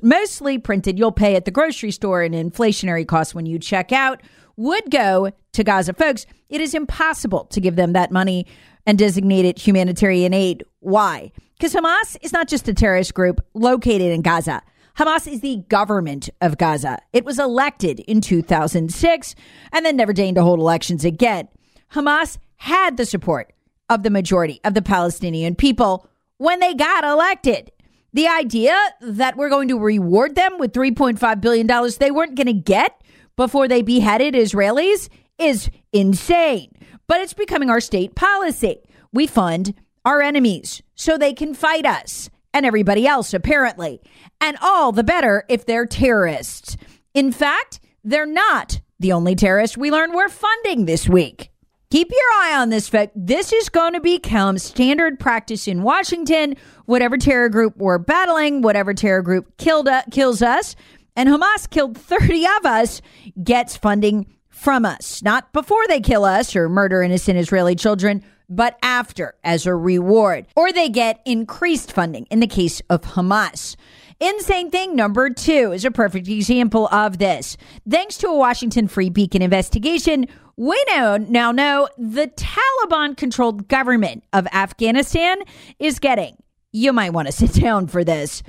mostly 0.01 0.57
printed. 0.57 0.98
You'll 0.98 1.12
pay 1.12 1.36
at 1.36 1.45
the 1.45 1.51
grocery 1.51 1.91
store 1.91 2.24
and 2.24 2.33
inflationary 2.33 3.07
costs 3.07 3.36
when 3.36 3.45
you 3.45 3.59
check 3.59 3.91
out, 3.91 4.21
would 4.57 4.89
go 4.91 5.31
to 5.53 5.63
Gaza. 5.63 5.93
Folks, 5.93 6.25
it 6.50 6.59
is 6.59 6.74
impossible 6.74 7.45
to 7.45 7.62
give 7.62 7.75
them 7.75 7.93
that 7.93 8.12
money 8.12 8.45
and 8.86 8.98
designate 8.98 9.45
it 9.45 9.59
humanitarian 9.59 10.33
aid. 10.33 10.63
Why? 10.79 11.31
Because 11.57 11.74
Hamas 11.74 12.17
is 12.21 12.33
not 12.33 12.48
just 12.48 12.67
a 12.67 12.74
terrorist 12.74 13.13
group 13.13 13.45
located 13.53 14.12
in 14.12 14.21
Gaza. 14.21 14.63
Hamas 14.98 15.31
is 15.31 15.41
the 15.41 15.63
government 15.69 16.29
of 16.41 16.57
Gaza. 16.57 17.00
It 17.13 17.24
was 17.24 17.39
elected 17.39 18.01
in 18.01 18.19
2006 18.19 19.36
and 19.71 19.86
then 19.86 19.95
never 19.95 20.12
deigned 20.12 20.36
to 20.36 20.43
hold 20.43 20.59
elections 20.59 21.05
again. 21.05 21.48
Hamas 21.93 22.38
had 22.57 22.98
the 22.98 23.05
support 23.05 23.53
of 23.89 24.03
the 24.03 24.10
majority 24.10 24.60
of 24.63 24.74
the 24.74 24.81
Palestinian 24.81 25.55
people 25.55 26.08
when 26.38 26.60
they 26.60 26.74
got 26.74 27.03
elected. 27.03 27.72
The 28.13 28.27
idea 28.27 28.77
that 29.01 29.38
we're 29.38 29.50
going 29.50 29.67
to 29.67 29.79
reward 29.79 30.36
them 30.36 30.58
with 30.58 30.74
$3.5 30.74 31.41
billion 31.41 31.67
they 32.00 32.12
weren't 32.12 32.36
going 32.36 32.48
to 32.48 32.53
get 32.53 33.01
before 33.36 33.67
they 33.67 33.81
beheaded 33.81 34.34
Israelis 34.34 35.10
is 35.38 35.69
insane. 35.93 36.72
But 37.08 37.22
it's 37.22 37.34
becoming 37.34 37.69
our 37.69 37.79
state 37.79 38.15
policy. 38.15 38.79
We 39.13 39.27
fund 39.27 39.74
our 40.05 40.22
enemies 40.22 40.81
so 40.96 41.17
they 41.17 41.34
can 41.34 41.53
fight 41.53 41.86
us 41.86 42.29
and 42.53 42.65
everybody 42.65 43.08
else, 43.08 43.34
apparently. 43.34 44.01
And 44.41 44.58
all 44.62 44.91
the 44.91 45.03
better 45.03 45.46
if 45.50 45.65
they're 45.65 45.86
terrorists. 45.86 46.77
In 47.13 47.31
fact, 47.31 47.79
they're 48.03 48.25
not 48.25 48.81
the 49.00 49.12
only 49.13 49.36
terrorists 49.36 49.77
we 49.77 49.91
learned 49.91 50.13
we're 50.13 50.29
funding 50.29 50.86
this 50.86 51.08
week. 51.08 51.51
Keep 51.91 52.12
your 52.12 52.19
eye 52.36 52.55
on 52.55 52.69
this 52.69 52.88
fact. 52.88 53.13
This 53.15 53.51
is 53.51 53.67
going 53.67 53.93
to 53.93 54.00
become 54.00 54.60
standard 54.60 55.19
practice 55.19 55.67
in 55.67 55.81
Washington. 55.81 56.55
Whatever 56.86 57.17
terror 57.17 57.50
group 57.50 57.77
we're 57.77 57.98
battling, 57.98 58.62
whatever 58.62 58.93
terror 58.93 59.24
group 59.24 59.58
killed 59.58 59.88
uh, 59.88 60.03
kills 60.12 60.43
us, 60.43 60.75
and 61.15 61.27
Hamas 61.27 61.67
killed 61.67 61.98
30 61.98 62.46
of 62.60 62.65
us, 62.67 63.01
gets 63.43 63.75
funding 63.75 64.27
from 64.50 64.86
us. 64.86 65.24
Not 65.24 65.51
before 65.51 65.84
they 65.88 66.00
kill 66.00 66.25
us 66.25 66.55
or 66.55 66.69
murder 66.69 67.01
innocent 67.01 67.39
Israeli 67.39 67.74
children, 67.75 68.24
but 68.48 68.77
after 68.84 69.34
as 69.43 69.65
a 69.65 69.74
reward. 69.74 70.46
Or 70.55 70.72
they 70.72 70.89
get 70.89 71.22
increased 71.25 71.91
funding 71.91 72.27
in 72.29 72.39
the 72.39 72.46
case 72.46 72.84
of 72.91 73.01
Hamas. 73.01 73.75
Insane 74.19 74.69
thing 74.69 74.96
number 74.96 75.29
two 75.29 75.72
is 75.72 75.86
a 75.86 75.91
perfect 75.91 76.27
example 76.27 76.88
of 76.89 77.19
this. 77.19 77.55
Thanks 77.89 78.17
to 78.17 78.27
a 78.27 78.38
Washington 78.38 78.88
Free 78.89 79.10
Beacon 79.10 79.41
investigation, 79.41 80.27
we 80.60 80.84
know, 80.89 81.16
now 81.16 81.54
know 81.54 81.88
the 81.98 82.28
Taliban 82.28 83.16
controlled 83.16 83.70
government 83.70 84.25
of 84.34 84.46
Afghanistan 84.51 85.38
is 85.80 86.00
getting, 86.00 86.36
you 86.74 86.92
might 86.92 87.13
want 87.13 87.28
to 87.28 87.32
sit 87.48 87.54
down 87.54 87.88
for 87.88 88.04
this, 88.04 88.44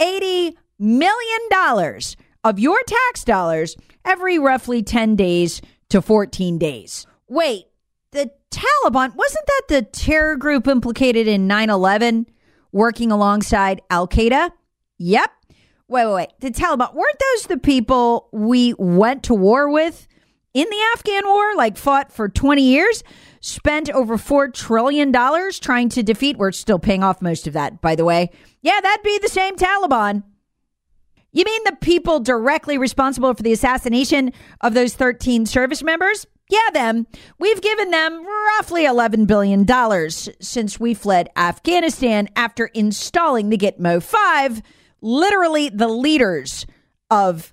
$80 0.00 0.54
million 0.78 2.00
of 2.44 2.58
your 2.58 2.82
tax 2.84 3.24
dollars 3.24 3.76
every 4.06 4.38
roughly 4.38 4.82
10 4.82 5.16
days 5.16 5.60
to 5.90 6.00
14 6.00 6.56
days. 6.56 7.06
Wait, 7.28 7.66
the 8.12 8.30
Taliban, 8.50 9.14
wasn't 9.14 9.46
that 9.46 9.62
the 9.68 9.82
terror 9.82 10.36
group 10.36 10.66
implicated 10.66 11.28
in 11.28 11.46
9 11.46 11.68
11 11.68 12.24
working 12.72 13.12
alongside 13.12 13.82
Al 13.90 14.08
Qaeda? 14.08 14.50
Yep. 14.96 15.30
Wait, 15.88 16.06
wait, 16.06 16.14
wait. 16.14 16.28
The 16.40 16.52
Taliban, 16.52 16.94
weren't 16.94 17.18
those 17.34 17.48
the 17.48 17.58
people 17.58 18.30
we 18.32 18.72
went 18.78 19.24
to 19.24 19.34
war 19.34 19.68
with 19.68 20.08
in 20.54 20.68
the 20.68 20.82
Afghan 20.94 21.26
war, 21.26 21.54
like 21.56 21.76
fought 21.76 22.12
for 22.12 22.28
20 22.28 22.62
years, 22.62 23.02
spent 23.40 23.90
over 23.90 24.16
$4 24.16 24.52
trillion 24.52 25.12
trying 25.60 25.88
to 25.90 26.02
defeat. 26.02 26.36
We're 26.36 26.52
still 26.52 26.78
paying 26.78 27.02
off 27.02 27.22
most 27.22 27.46
of 27.46 27.52
that, 27.54 27.80
by 27.80 27.94
the 27.94 28.04
way. 28.04 28.30
Yeah, 28.62 28.80
that'd 28.80 29.04
be 29.04 29.18
the 29.18 29.28
same 29.28 29.56
Taliban. 29.56 30.24
You 31.32 31.44
mean 31.44 31.62
the 31.64 31.76
people 31.80 32.18
directly 32.18 32.76
responsible 32.76 33.32
for 33.34 33.42
the 33.42 33.52
assassination 33.52 34.32
of 34.60 34.74
those 34.74 34.94
13 34.94 35.46
service 35.46 35.82
members? 35.82 36.26
Yeah, 36.50 36.58
them. 36.72 37.06
We've 37.38 37.62
given 37.62 37.92
them 37.92 38.26
roughly 38.26 38.84
$11 38.84 39.28
billion 39.28 39.64
since 40.40 40.80
we 40.80 40.94
fled 40.94 41.28
Afghanistan 41.36 42.28
after 42.34 42.66
installing 42.66 43.50
the 43.50 43.58
Gitmo 43.58 44.02
5, 44.02 44.60
literally 45.00 45.68
the 45.68 45.86
leaders 45.86 46.66
of 47.08 47.52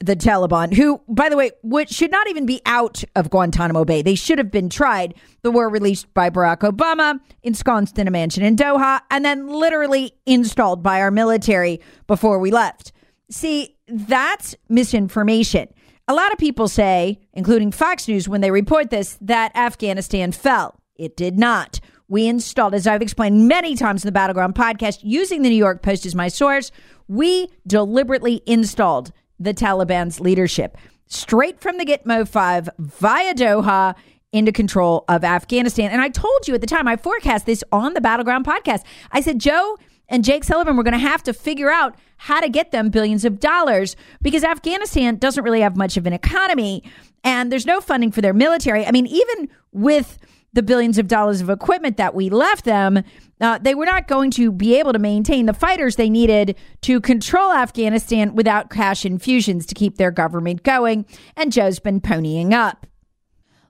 the 0.00 0.14
Taliban, 0.14 0.74
who, 0.74 1.00
by 1.08 1.28
the 1.28 1.36
way, 1.36 1.50
would, 1.62 1.90
should 1.90 2.10
not 2.10 2.28
even 2.28 2.46
be 2.46 2.60
out 2.64 3.02
of 3.16 3.30
Guantanamo 3.30 3.84
Bay. 3.84 4.00
They 4.00 4.14
should 4.14 4.38
have 4.38 4.50
been 4.50 4.68
tried, 4.68 5.14
but 5.42 5.50
were 5.50 5.68
released 5.68 6.12
by 6.14 6.30
Barack 6.30 6.58
Obama, 6.58 7.20
ensconced 7.42 7.98
in 7.98 8.06
a 8.06 8.10
mansion 8.10 8.44
in 8.44 8.54
Doha, 8.54 9.00
and 9.10 9.24
then 9.24 9.48
literally 9.48 10.12
installed 10.24 10.82
by 10.82 11.00
our 11.00 11.10
military 11.10 11.80
before 12.06 12.38
we 12.38 12.50
left. 12.52 12.92
See, 13.30 13.76
that's 13.88 14.54
misinformation. 14.68 15.68
A 16.06 16.14
lot 16.14 16.32
of 16.32 16.38
people 16.38 16.68
say, 16.68 17.18
including 17.34 17.72
Fox 17.72 18.06
News 18.06 18.28
when 18.28 18.40
they 18.40 18.50
report 18.50 18.90
this, 18.90 19.18
that 19.20 19.54
Afghanistan 19.56 20.32
fell. 20.32 20.80
It 20.96 21.16
did 21.16 21.38
not. 21.38 21.80
We 22.08 22.26
installed, 22.26 22.74
as 22.74 22.86
I've 22.86 23.02
explained 23.02 23.48
many 23.48 23.74
times 23.74 24.02
in 24.02 24.08
the 24.08 24.12
Battleground 24.12 24.54
podcast, 24.54 25.00
using 25.02 25.42
the 25.42 25.50
New 25.50 25.56
York 25.56 25.82
Post 25.82 26.06
as 26.06 26.14
my 26.14 26.28
source, 26.28 26.70
we 27.08 27.50
deliberately 27.66 28.42
installed 28.46 29.12
the 29.38 29.54
Taliban's 29.54 30.20
leadership 30.20 30.76
straight 31.06 31.60
from 31.60 31.78
the 31.78 31.84
Gitmo 31.84 32.28
5 32.28 32.68
via 32.78 33.34
Doha 33.34 33.94
into 34.32 34.52
control 34.52 35.04
of 35.08 35.24
Afghanistan. 35.24 35.90
And 35.90 36.00
I 36.00 36.08
told 36.08 36.46
you 36.46 36.54
at 36.54 36.60
the 36.60 36.66
time, 36.66 36.86
I 36.86 36.96
forecast 36.96 37.46
this 37.46 37.64
on 37.72 37.94
the 37.94 38.00
Battleground 38.00 38.44
podcast. 38.44 38.82
I 39.10 39.20
said, 39.20 39.38
Joe 39.38 39.78
and 40.08 40.24
Jake 40.24 40.44
Sullivan 40.44 40.76
were 40.76 40.82
going 40.82 40.92
to 40.92 40.98
have 40.98 41.22
to 41.24 41.32
figure 41.32 41.70
out 41.70 41.96
how 42.18 42.40
to 42.40 42.48
get 42.48 42.70
them 42.70 42.90
billions 42.90 43.24
of 43.24 43.40
dollars 43.40 43.96
because 44.20 44.44
Afghanistan 44.44 45.16
doesn't 45.16 45.44
really 45.44 45.60
have 45.60 45.76
much 45.76 45.96
of 45.96 46.06
an 46.06 46.12
economy 46.12 46.82
and 47.24 47.50
there's 47.50 47.66
no 47.66 47.80
funding 47.80 48.10
for 48.10 48.20
their 48.20 48.34
military. 48.34 48.84
I 48.86 48.90
mean, 48.90 49.06
even 49.06 49.48
with 49.72 50.18
the 50.58 50.62
billions 50.64 50.98
of 50.98 51.06
dollars 51.06 51.40
of 51.40 51.48
equipment 51.48 51.96
that 51.98 52.16
we 52.16 52.28
left 52.28 52.64
them, 52.64 53.04
uh, 53.40 53.58
they 53.58 53.76
were 53.76 53.84
not 53.84 54.08
going 54.08 54.28
to 54.28 54.50
be 54.50 54.76
able 54.76 54.92
to 54.92 54.98
maintain 54.98 55.46
the 55.46 55.52
fighters 55.52 55.94
they 55.94 56.10
needed 56.10 56.56
to 56.80 57.00
control 57.00 57.52
Afghanistan 57.52 58.34
without 58.34 58.68
cash 58.68 59.04
infusions 59.04 59.64
to 59.66 59.74
keep 59.76 59.98
their 59.98 60.10
government 60.10 60.64
going. 60.64 61.06
And 61.36 61.52
Joe's 61.52 61.78
been 61.78 62.00
ponying 62.00 62.52
up. 62.52 62.88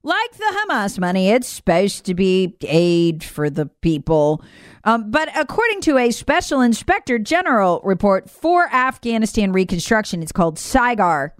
Like 0.02 0.32
the 0.32 0.66
Hamas 0.66 0.98
money, 0.98 1.28
it's 1.28 1.46
supposed 1.46 2.06
to 2.06 2.14
be 2.14 2.56
aid 2.62 3.22
for 3.22 3.50
the 3.50 3.66
people. 3.66 4.42
Um, 4.84 5.10
but 5.10 5.28
according 5.36 5.82
to 5.82 5.98
a 5.98 6.10
special 6.10 6.62
inspector 6.62 7.18
general 7.18 7.82
report 7.84 8.30
for 8.30 8.72
Afghanistan 8.72 9.52
reconstruction, 9.52 10.22
it's 10.22 10.32
called 10.32 10.56
SIGAR. 10.56 11.32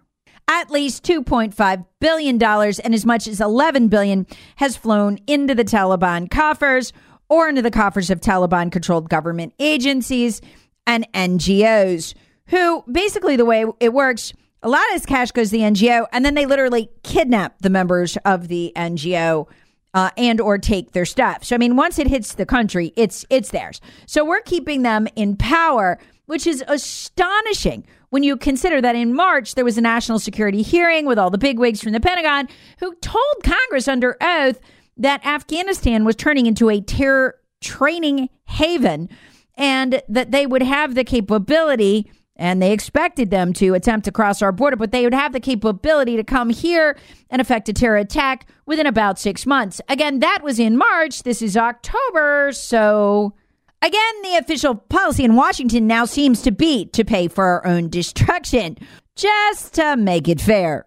At 0.49 0.71
least 0.71 1.05
2.5 1.05 1.87
billion 2.00 2.38
dollars 2.38 2.78
and 2.78 2.95
as 2.95 3.05
much 3.05 3.26
as 3.26 3.40
11 3.40 3.88
billion 3.88 4.26
has 4.57 4.76
flown 4.76 5.19
into 5.26 5.55
the 5.55 5.64
Taliban 5.64 6.31
coffers 6.31 6.93
or 7.28 7.49
into 7.49 7.62
the 7.62 7.71
coffers 7.71 8.11
of 8.11 8.21
Taliban 8.21 8.73
controlled 8.73 9.11
government 9.11 9.52
agencies 9.59 10.40
and 10.87 11.07
NGOs 11.12 12.14
who 12.47 12.83
basically 12.90 13.37
the 13.37 13.45
way 13.45 13.67
it 13.78 13.93
works 13.93 14.33
a 14.62 14.69
lot 14.69 14.83
of 14.88 14.95
this 14.95 15.07
cash 15.07 15.31
goes 15.31 15.50
to 15.50 15.52
the 15.52 15.62
NGO, 15.62 16.07
and 16.12 16.25
then 16.25 16.35
they 16.35 16.47
literally 16.47 16.90
kidnap 17.05 17.61
the 17.61 17.71
members 17.71 18.17
of 18.25 18.49
the 18.49 18.73
NGO 18.75 19.47
uh, 19.95 20.11
and 20.17 20.40
or 20.40 20.59
take 20.59 20.93
their 20.93 21.05
stuff. 21.05 21.45
So 21.45 21.55
I 21.55 21.59
mean, 21.59 21.76
once 21.76 21.99
it 21.99 22.09
hits 22.09 22.35
the 22.35 22.47
country, 22.47 22.93
it's 22.97 23.25
it's 23.31 23.50
theirs. 23.50 23.81
So 24.07 24.25
we're 24.25 24.40
keeping 24.40 24.83
them 24.83 25.07
in 25.14 25.37
power, 25.37 25.99
which 26.26 26.47
is 26.47 26.64
astonishing 26.67 27.87
when 28.11 28.23
you 28.23 28.37
consider 28.37 28.81
that 28.81 28.97
in 28.97 29.15
March 29.15 29.55
there 29.55 29.65
was 29.65 29.79
a 29.79 29.83
national 29.83 30.19
security 30.19 30.62
hearing 30.62 31.07
with 31.07 31.19
all 31.19 31.31
the 31.31 31.38
bigwigs 31.38 31.81
from 31.81 31.93
the 31.93 32.00
Pentagon 32.00 32.49
who 32.81 32.95
told 32.97 33.43
Congress 33.43 33.88
under 33.88 34.17
oath 34.21 34.61
that 34.97 35.25
Afghanistan 35.25 36.05
was 36.05 36.17
turning 36.17 36.47
into 36.47 36.71
a 36.71 36.81
terror 36.81 37.37
training 37.61 38.29
haven 38.47 39.09
and 39.57 40.03
that 40.09 40.31
they 40.31 40.47
would 40.47 40.62
have 40.62 40.95
the 40.95 41.05
capability 41.05 42.11
and 42.38 42.62
they 42.62 42.73
expected 42.73 43.31
them 43.31 43.53
to 43.53 43.75
attempt 43.75 44.05
to 44.05 44.12
cross 44.12 44.41
our 44.41 44.53
border, 44.53 44.77
but 44.77 44.93
they 44.93 45.03
would 45.03 45.15
have 45.15 45.33
the 45.33 45.41
capability 45.41 46.17
to 46.17 46.23
come 46.23 46.50
here 46.50 46.97
and 47.31 47.41
effect 47.41 47.69
a 47.69 47.73
terror 47.73 47.97
attack 47.97 48.47
within 48.65 48.87
about 48.87 49.19
six 49.19 49.45
months. 49.45 49.81
Again, 49.88 50.21
that 50.21 50.43
was 50.43 50.61
in 50.61 50.77
March. 50.77 51.25
This 51.25 51.43
is 51.43 51.57
October. 51.57 52.53
So, 52.53 53.35
again, 53.83 54.23
the 54.23 54.37
official 54.37 54.75
policy 54.75 55.25
in 55.25 55.35
Washington 55.35 55.87
now 55.87 56.05
seems 56.05 56.43
to 56.43 56.51
be 56.51 56.87
to 56.87 57.05
pay 57.05 57.29
for 57.29 57.45
our 57.45 57.67
own 57.67 57.89
destruction, 57.89 58.77
just 59.17 59.75
to 59.75 59.97
make 59.97 60.29
it 60.29 60.41
fair. 60.41 60.87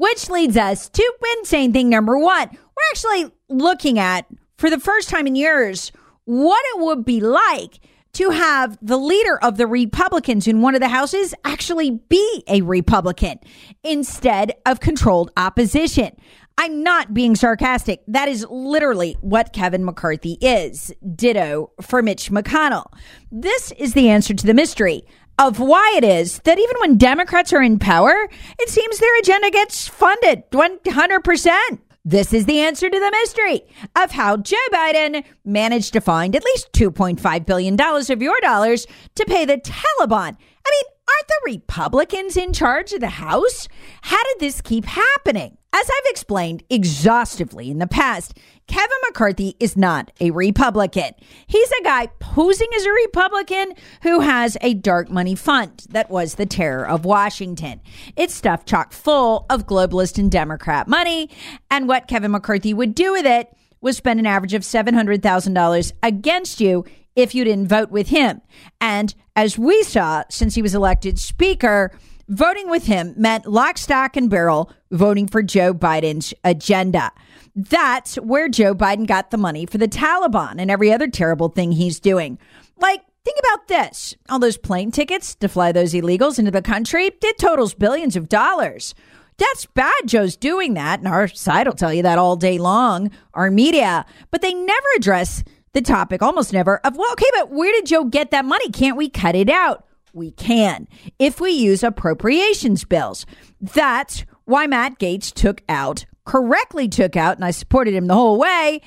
Which 0.00 0.30
leads 0.30 0.56
us 0.56 0.88
to 0.88 1.12
insane 1.36 1.74
thing 1.74 1.90
number 1.90 2.16
one. 2.16 2.48
We're 2.50 2.90
actually 2.90 3.32
looking 3.50 3.98
at, 3.98 4.24
for 4.56 4.70
the 4.70 4.80
first 4.80 5.10
time 5.10 5.26
in 5.26 5.34
years, 5.34 5.92
what 6.24 6.64
it 6.74 6.80
would 6.80 7.04
be 7.04 7.20
like 7.20 7.80
to 8.14 8.30
have 8.30 8.78
the 8.80 8.96
leader 8.96 9.38
of 9.42 9.58
the 9.58 9.66
Republicans 9.66 10.48
in 10.48 10.62
one 10.62 10.74
of 10.74 10.80
the 10.80 10.88
houses 10.88 11.34
actually 11.44 12.00
be 12.08 12.44
a 12.48 12.62
Republican 12.62 13.40
instead 13.84 14.54
of 14.64 14.80
controlled 14.80 15.32
opposition. 15.36 16.16
I'm 16.56 16.82
not 16.82 17.12
being 17.12 17.36
sarcastic. 17.36 18.02
That 18.08 18.28
is 18.28 18.46
literally 18.48 19.18
what 19.20 19.52
Kevin 19.52 19.84
McCarthy 19.84 20.38
is. 20.40 20.92
Ditto 21.14 21.72
for 21.82 22.00
Mitch 22.00 22.30
McConnell. 22.30 22.86
This 23.30 23.70
is 23.72 23.92
the 23.92 24.08
answer 24.08 24.32
to 24.32 24.46
the 24.46 24.54
mystery 24.54 25.04
of 25.40 25.58
why 25.58 25.94
it 25.96 26.04
is 26.04 26.38
that 26.40 26.58
even 26.58 26.76
when 26.80 26.98
Democrats 26.98 27.52
are 27.54 27.62
in 27.62 27.78
power, 27.78 28.28
it 28.58 28.68
seems 28.68 28.98
their 28.98 29.18
agenda 29.20 29.50
gets 29.50 29.88
funded 29.88 30.48
100%. 30.50 31.78
This 32.04 32.32
is 32.34 32.44
the 32.44 32.60
answer 32.60 32.90
to 32.90 33.00
the 33.00 33.10
mystery 33.10 33.62
of 33.96 34.10
how 34.10 34.36
Joe 34.36 34.56
Biden 34.70 35.24
managed 35.44 35.94
to 35.94 36.00
find 36.02 36.36
at 36.36 36.44
least 36.44 36.72
$2.5 36.72 37.46
billion 37.46 37.80
of 37.80 38.22
your 38.22 38.38
dollars 38.40 38.86
to 39.14 39.24
pay 39.24 39.46
the 39.46 39.56
Taliban. 39.56 40.36
I 40.36 40.70
mean, 40.70 40.84
aren't 41.10 41.28
the 41.28 41.40
Republicans 41.46 42.36
in 42.36 42.52
charge 42.52 42.92
of 42.92 43.00
the 43.00 43.08
House? 43.08 43.68
How 44.02 44.22
did 44.24 44.40
this 44.40 44.60
keep 44.60 44.84
happening? 44.84 45.56
As 45.72 45.88
I've 45.88 46.10
explained 46.10 46.64
exhaustively 46.68 47.70
in 47.70 47.78
the 47.78 47.86
past, 47.86 48.36
Kevin 48.66 48.96
McCarthy 49.06 49.56
is 49.60 49.76
not 49.76 50.10
a 50.20 50.32
Republican. 50.32 51.12
He's 51.46 51.70
a 51.70 51.84
guy 51.84 52.08
posing 52.18 52.68
as 52.76 52.84
a 52.84 52.90
Republican 52.90 53.74
who 54.02 54.20
has 54.20 54.56
a 54.60 54.74
dark 54.74 55.10
money 55.10 55.34
fund 55.36 55.86
that 55.90 56.10
was 56.10 56.34
the 56.34 56.46
terror 56.46 56.86
of 56.86 57.04
Washington. 57.04 57.80
It's 58.16 58.34
stuffed 58.34 58.66
chock 58.66 58.92
full 58.92 59.46
of 59.48 59.66
globalist 59.66 60.18
and 60.18 60.30
Democrat 60.30 60.88
money. 60.88 61.30
And 61.70 61.86
what 61.86 62.08
Kevin 62.08 62.32
McCarthy 62.32 62.74
would 62.74 62.94
do 62.94 63.12
with 63.12 63.26
it 63.26 63.48
was 63.80 63.96
spend 63.96 64.20
an 64.20 64.26
average 64.26 64.54
of 64.54 64.62
$700,000 64.62 65.92
against 66.02 66.60
you 66.60 66.84
if 67.22 67.34
you 67.34 67.44
didn't 67.44 67.68
vote 67.68 67.90
with 67.90 68.08
him. 68.08 68.40
And 68.80 69.14
as 69.36 69.58
we 69.58 69.82
saw 69.82 70.24
since 70.30 70.54
he 70.54 70.62
was 70.62 70.74
elected 70.74 71.18
Speaker, 71.18 71.92
Voting 72.30 72.70
with 72.70 72.86
him 72.86 73.12
meant 73.16 73.44
lock, 73.44 73.76
stock, 73.76 74.16
and 74.16 74.30
barrel 74.30 74.70
voting 74.92 75.26
for 75.26 75.42
Joe 75.42 75.74
Biden's 75.74 76.32
agenda. 76.44 77.10
That's 77.56 78.14
where 78.20 78.48
Joe 78.48 78.72
Biden 78.72 79.04
got 79.04 79.32
the 79.32 79.36
money 79.36 79.66
for 79.66 79.78
the 79.78 79.88
Taliban 79.88 80.60
and 80.60 80.70
every 80.70 80.92
other 80.92 81.08
terrible 81.08 81.48
thing 81.48 81.72
he's 81.72 81.98
doing. 81.98 82.38
Like, 82.78 83.02
think 83.24 83.36
about 83.40 83.66
this 83.66 84.14
all 84.28 84.38
those 84.38 84.56
plane 84.56 84.92
tickets 84.92 85.34
to 85.34 85.48
fly 85.48 85.72
those 85.72 85.92
illegals 85.92 86.38
into 86.38 86.52
the 86.52 86.62
country, 86.62 87.06
it 87.06 87.38
totals 87.38 87.74
billions 87.74 88.14
of 88.14 88.28
dollars. 88.28 88.94
That's 89.36 89.66
bad 89.66 90.02
Joe's 90.06 90.36
doing 90.36 90.74
that, 90.74 91.00
and 91.00 91.08
our 91.08 91.26
side 91.26 91.66
will 91.66 91.74
tell 91.74 91.92
you 91.92 92.04
that 92.04 92.18
all 92.18 92.36
day 92.36 92.58
long, 92.58 93.10
our 93.34 93.50
media, 93.50 94.06
but 94.30 94.40
they 94.40 94.54
never 94.54 94.86
address 94.96 95.42
the 95.72 95.82
topic, 95.82 96.22
almost 96.22 96.52
never, 96.52 96.78
of, 96.78 96.96
well, 96.96 97.12
okay, 97.12 97.30
but 97.34 97.50
where 97.50 97.72
did 97.72 97.86
Joe 97.86 98.04
get 98.04 98.30
that 98.30 98.44
money? 98.44 98.70
Can't 98.70 98.96
we 98.96 99.08
cut 99.08 99.34
it 99.34 99.48
out? 99.48 99.86
we 100.12 100.30
can 100.32 100.88
if 101.18 101.40
we 101.40 101.50
use 101.50 101.82
appropriations 101.82 102.84
bills. 102.84 103.26
That's 103.60 104.24
why 104.44 104.66
Matt 104.66 104.98
Gaetz 104.98 105.32
took 105.32 105.62
out, 105.68 106.04
correctly 106.24 106.88
took 106.88 107.16
out, 107.16 107.36
and 107.36 107.44
I 107.44 107.50
supported 107.50 107.94
him 107.94 108.06
the 108.06 108.14
whole 108.14 108.38
way, 108.38 108.80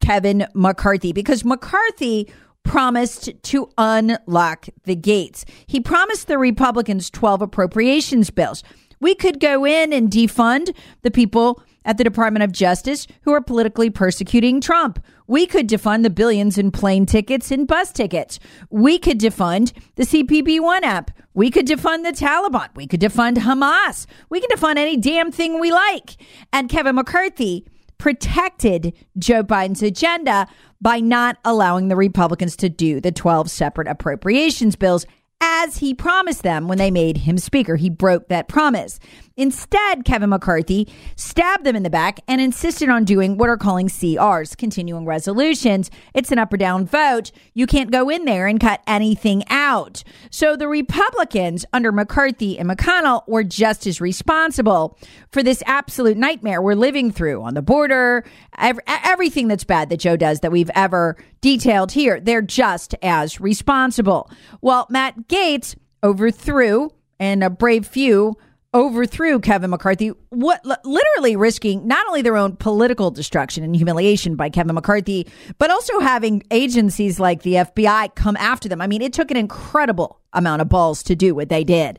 Kevin 0.00 0.46
McCarthy, 0.54 1.12
because 1.12 1.44
McCarthy 1.44 2.30
promised 2.62 3.30
to 3.42 3.70
unlock 3.78 4.68
the 4.84 4.94
gates. 4.94 5.44
He 5.66 5.80
promised 5.80 6.26
the 6.28 6.38
Republicans 6.38 7.10
12 7.10 7.42
appropriations 7.42 8.30
bills. 8.30 8.62
We 9.00 9.14
could 9.14 9.40
go 9.40 9.64
in 9.64 9.92
and 9.92 10.10
defund 10.10 10.76
the 11.02 11.10
people 11.10 11.62
at 11.84 11.98
the 11.98 12.04
Department 12.04 12.42
of 12.42 12.52
Justice 12.52 13.06
who 13.22 13.32
are 13.32 13.40
politically 13.40 13.90
persecuting 13.90 14.60
Trump. 14.60 15.02
We 15.26 15.46
could 15.46 15.68
defund 15.68 16.02
the 16.02 16.10
billions 16.10 16.58
in 16.58 16.70
plane 16.70 17.06
tickets 17.06 17.50
and 17.50 17.66
bus 17.66 17.92
tickets. 17.92 18.38
We 18.68 18.98
could 18.98 19.20
defund 19.20 19.72
the 19.94 20.02
CBP 20.02 20.60
One 20.60 20.84
app. 20.84 21.10
We 21.34 21.50
could 21.50 21.66
defund 21.66 22.04
the 22.04 22.12
Taliban. 22.12 22.68
We 22.74 22.86
could 22.86 23.00
defund 23.00 23.36
Hamas. 23.38 24.06
We 24.28 24.40
can 24.40 24.50
defund 24.50 24.76
any 24.76 24.96
damn 24.96 25.30
thing 25.30 25.60
we 25.60 25.70
like. 25.70 26.16
And 26.52 26.68
Kevin 26.68 26.96
McCarthy 26.96 27.66
protected 27.98 28.94
Joe 29.18 29.44
Biden's 29.44 29.82
agenda 29.82 30.48
by 30.80 31.00
not 31.00 31.36
allowing 31.44 31.88
the 31.88 31.96
Republicans 31.96 32.56
to 32.56 32.68
do 32.68 33.00
the 33.00 33.12
12 33.12 33.50
separate 33.50 33.86
appropriations 33.86 34.74
bills 34.74 35.06
as 35.40 35.78
he 35.78 35.94
promised 35.94 36.42
them 36.42 36.68
when 36.68 36.78
they 36.78 36.90
made 36.90 37.18
him 37.18 37.38
speaker. 37.38 37.76
He 37.76 37.90
broke 37.90 38.28
that 38.28 38.48
promise. 38.48 38.98
Instead, 39.36 40.04
Kevin 40.04 40.28
McCarthy 40.28 40.86
stabbed 41.16 41.64
them 41.64 41.74
in 41.74 41.82
the 41.82 41.88
back 41.88 42.20
and 42.28 42.42
insisted 42.42 42.90
on 42.90 43.04
doing 43.04 43.38
what 43.38 43.48
are 43.48 43.56
calling 43.56 43.88
CRs, 43.88 44.54
continuing 44.54 45.06
resolutions. 45.06 45.90
It's 46.12 46.30
an 46.30 46.38
up 46.38 46.52
or 46.52 46.58
down 46.58 46.84
vote. 46.84 47.32
You 47.54 47.66
can't 47.66 47.90
go 47.90 48.10
in 48.10 48.26
there 48.26 48.46
and 48.46 48.60
cut 48.60 48.82
anything 48.86 49.42
out. 49.48 50.04
So 50.30 50.56
the 50.56 50.68
Republicans 50.68 51.64
under 51.72 51.90
McCarthy 51.90 52.58
and 52.58 52.68
McConnell 52.68 53.26
were 53.26 53.44
just 53.44 53.86
as 53.86 53.98
responsible 53.98 54.98
for 55.30 55.42
this 55.42 55.62
absolute 55.64 56.18
nightmare 56.18 56.60
we're 56.60 56.74
living 56.74 57.10
through 57.10 57.42
on 57.42 57.54
the 57.54 57.62
border, 57.62 58.24
everything 58.58 59.48
that's 59.48 59.64
bad 59.64 59.88
that 59.88 60.00
Joe 60.00 60.16
does 60.16 60.40
that 60.40 60.52
we've 60.52 60.70
ever 60.74 61.16
detailed 61.40 61.92
here. 61.92 62.20
They're 62.20 62.42
just 62.42 62.94
as 63.02 63.40
responsible. 63.40 64.30
Well, 64.60 64.86
Matt 64.90 65.28
Gaetz 65.30 65.76
overthrew, 66.02 66.90
and 67.18 67.44
a 67.44 67.50
brave 67.50 67.86
few 67.86 68.36
overthrew 68.72 69.40
Kevin 69.40 69.70
McCarthy, 69.70 70.08
what 70.30 70.64
literally 70.84 71.36
risking 71.36 71.86
not 71.86 72.06
only 72.06 72.22
their 72.22 72.36
own 72.36 72.56
political 72.56 73.10
destruction 73.10 73.64
and 73.64 73.74
humiliation 73.74 74.36
by 74.36 74.48
Kevin 74.48 74.74
McCarthy, 74.74 75.26
but 75.58 75.70
also 75.70 75.98
having 76.00 76.42
agencies 76.50 77.18
like 77.18 77.42
the 77.42 77.54
FBI 77.54 78.14
come 78.14 78.36
after 78.36 78.68
them. 78.68 78.80
I 78.80 78.86
mean, 78.86 79.02
it 79.02 79.12
took 79.12 79.30
an 79.30 79.36
incredible 79.36 80.20
amount 80.32 80.62
of 80.62 80.68
balls 80.68 81.02
to 81.04 81.16
do 81.16 81.34
what 81.34 81.48
they 81.48 81.64
did. 81.64 81.98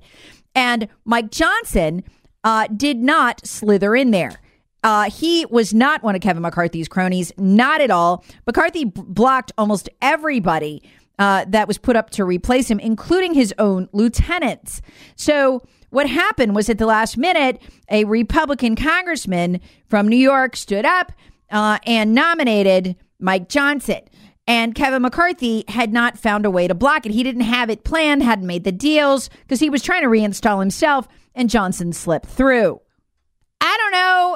And 0.56 0.88
Mike 1.06 1.32
Johnson 1.32 2.04
uh, 2.44 2.67
did 2.76 2.98
not 2.98 3.46
slither 3.46 3.96
in 3.96 4.12
there. 4.12 4.39
Uh, 4.84 5.10
he 5.10 5.46
was 5.46 5.74
not 5.74 6.02
one 6.02 6.15
of 6.15 6.22
Kevin 6.22 6.41
McCarthy's 6.41 6.88
cronies, 6.88 7.32
not 7.38 7.82
at 7.82 7.91
all. 7.91 8.24
McCarthy 8.48 8.86
b- 8.86 9.02
blocked 9.06 9.52
almost 9.58 9.89
everybody 10.02 10.82
uh, 11.19 11.45
that 11.47 11.67
was 11.67 11.78
put 11.78 11.95
up 11.95 12.10
to 12.12 12.26
replace 12.26 12.69
him, 12.69 12.80
including 12.80 13.34
his 13.34 13.54
own 13.58 13.88
lieutenants. 13.91 14.82
So 15.15 15.63
what 15.89 16.10
happened 16.10 16.56
was 16.56 16.69
at 16.69 16.78
the 16.78 16.86
last 16.86 17.17
minute, 17.17 17.62
a 17.89 18.06
Republican 18.06 18.76
congressman 18.76 19.60
from 19.89 20.08
New 20.08 20.17
York 20.17 20.56
stood 20.56 20.86
up 20.86 21.12
uh, 21.50 21.80
and 21.86 22.13
nominated 22.13 22.95
Mike 23.19 23.50
Johnson. 23.50 24.02
And 24.47 24.74
Kevin 24.74 25.04
McCarthy 25.04 25.63
had 25.67 25.93
not 25.93 26.17
found 26.17 26.45
a 26.45 26.52
way 26.52 26.67
to 26.67 26.74
block 26.74 27.06
it. 27.06 27.12
He 27.12 27.24
didn't 27.24 27.41
have 27.41 27.69
it 27.69 27.84
planned, 27.84 28.24
hadn't 28.24 28.47
made 28.47 28.63
the 28.63 28.71
deals 28.71 29.30
because 29.41 29.60
he 29.60 29.69
was 29.69 29.84
trying 29.84 30.02
to 30.02 30.08
reinstall 30.08 30.60
himself, 30.60 31.08
and 31.36 31.50
Johnson 31.50 31.93
slipped 31.93 32.26
through. 32.26 32.82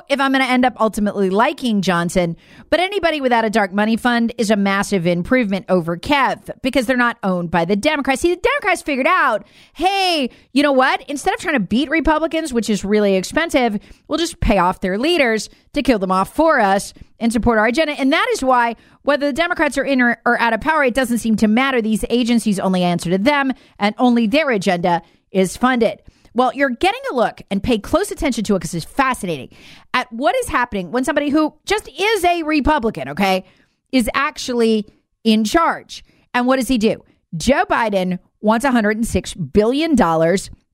If 0.09 0.19
I'm 0.19 0.31
going 0.31 0.43
to 0.43 0.49
end 0.49 0.65
up 0.65 0.73
ultimately 0.79 1.29
liking 1.29 1.81
Johnson, 1.81 2.37
but 2.69 2.79
anybody 2.79 3.21
without 3.21 3.45
a 3.45 3.49
dark 3.49 3.73
money 3.73 3.97
fund 3.97 4.33
is 4.37 4.51
a 4.51 4.55
massive 4.55 5.07
improvement 5.07 5.65
over 5.69 5.97
Kev 5.97 6.49
because 6.61 6.85
they're 6.85 6.97
not 6.97 7.17
owned 7.23 7.51
by 7.51 7.65
the 7.65 7.75
Democrats. 7.75 8.21
See, 8.21 8.33
the 8.33 8.41
Democrats 8.41 8.81
figured 8.81 9.07
out, 9.07 9.45
hey, 9.73 10.29
you 10.53 10.63
know 10.63 10.71
what? 10.71 11.01
Instead 11.09 11.33
of 11.33 11.39
trying 11.39 11.55
to 11.55 11.59
beat 11.59 11.89
Republicans, 11.89 12.53
which 12.53 12.69
is 12.69 12.85
really 12.85 13.15
expensive, 13.15 13.79
we'll 14.07 14.17
just 14.17 14.39
pay 14.39 14.57
off 14.57 14.81
their 14.81 14.97
leaders 14.97 15.49
to 15.73 15.81
kill 15.81 15.99
them 15.99 16.11
off 16.11 16.33
for 16.33 16.59
us 16.59 16.93
and 17.19 17.31
support 17.31 17.57
our 17.57 17.67
agenda. 17.67 17.93
And 17.93 18.11
that 18.13 18.27
is 18.33 18.43
why, 18.43 18.75
whether 19.03 19.27
the 19.27 19.33
Democrats 19.33 19.77
are 19.77 19.85
in 19.85 20.01
or, 20.01 20.21
or 20.25 20.39
out 20.39 20.53
of 20.53 20.61
power, 20.61 20.83
it 20.83 20.93
doesn't 20.93 21.19
seem 21.19 21.35
to 21.37 21.47
matter. 21.47 21.81
These 21.81 22.05
agencies 22.09 22.59
only 22.59 22.83
answer 22.83 23.09
to 23.09 23.17
them, 23.17 23.53
and 23.79 23.95
only 23.97 24.27
their 24.27 24.49
agenda 24.49 25.01
is 25.31 25.57
funded. 25.57 26.01
Well, 26.35 26.53
you're 26.53 26.69
getting 26.69 27.01
a 27.11 27.15
look 27.15 27.41
and 27.49 27.63
pay 27.63 27.79
close 27.79 28.11
attention 28.11 28.43
to 28.43 28.55
it 28.55 28.59
because 28.59 28.73
it's 28.73 28.85
fascinating 28.85 29.49
at 29.93 30.11
what 30.11 30.35
is 30.35 30.49
happening 30.49 30.91
when 30.91 31.05
somebody 31.05 31.29
who 31.29 31.55
just 31.65 31.87
is 31.87 32.25
a 32.25 32.43
Republican, 32.43 33.09
okay, 33.09 33.45
is 33.93 34.09
actually 34.13 34.85
in 35.23 35.45
charge. 35.45 36.03
And 36.33 36.45
what 36.45 36.57
does 36.57 36.67
he 36.67 36.77
do? 36.77 37.01
Joe 37.37 37.63
Biden 37.65 38.19
wants 38.41 38.65
$106 38.65 39.53
billion 39.53 39.95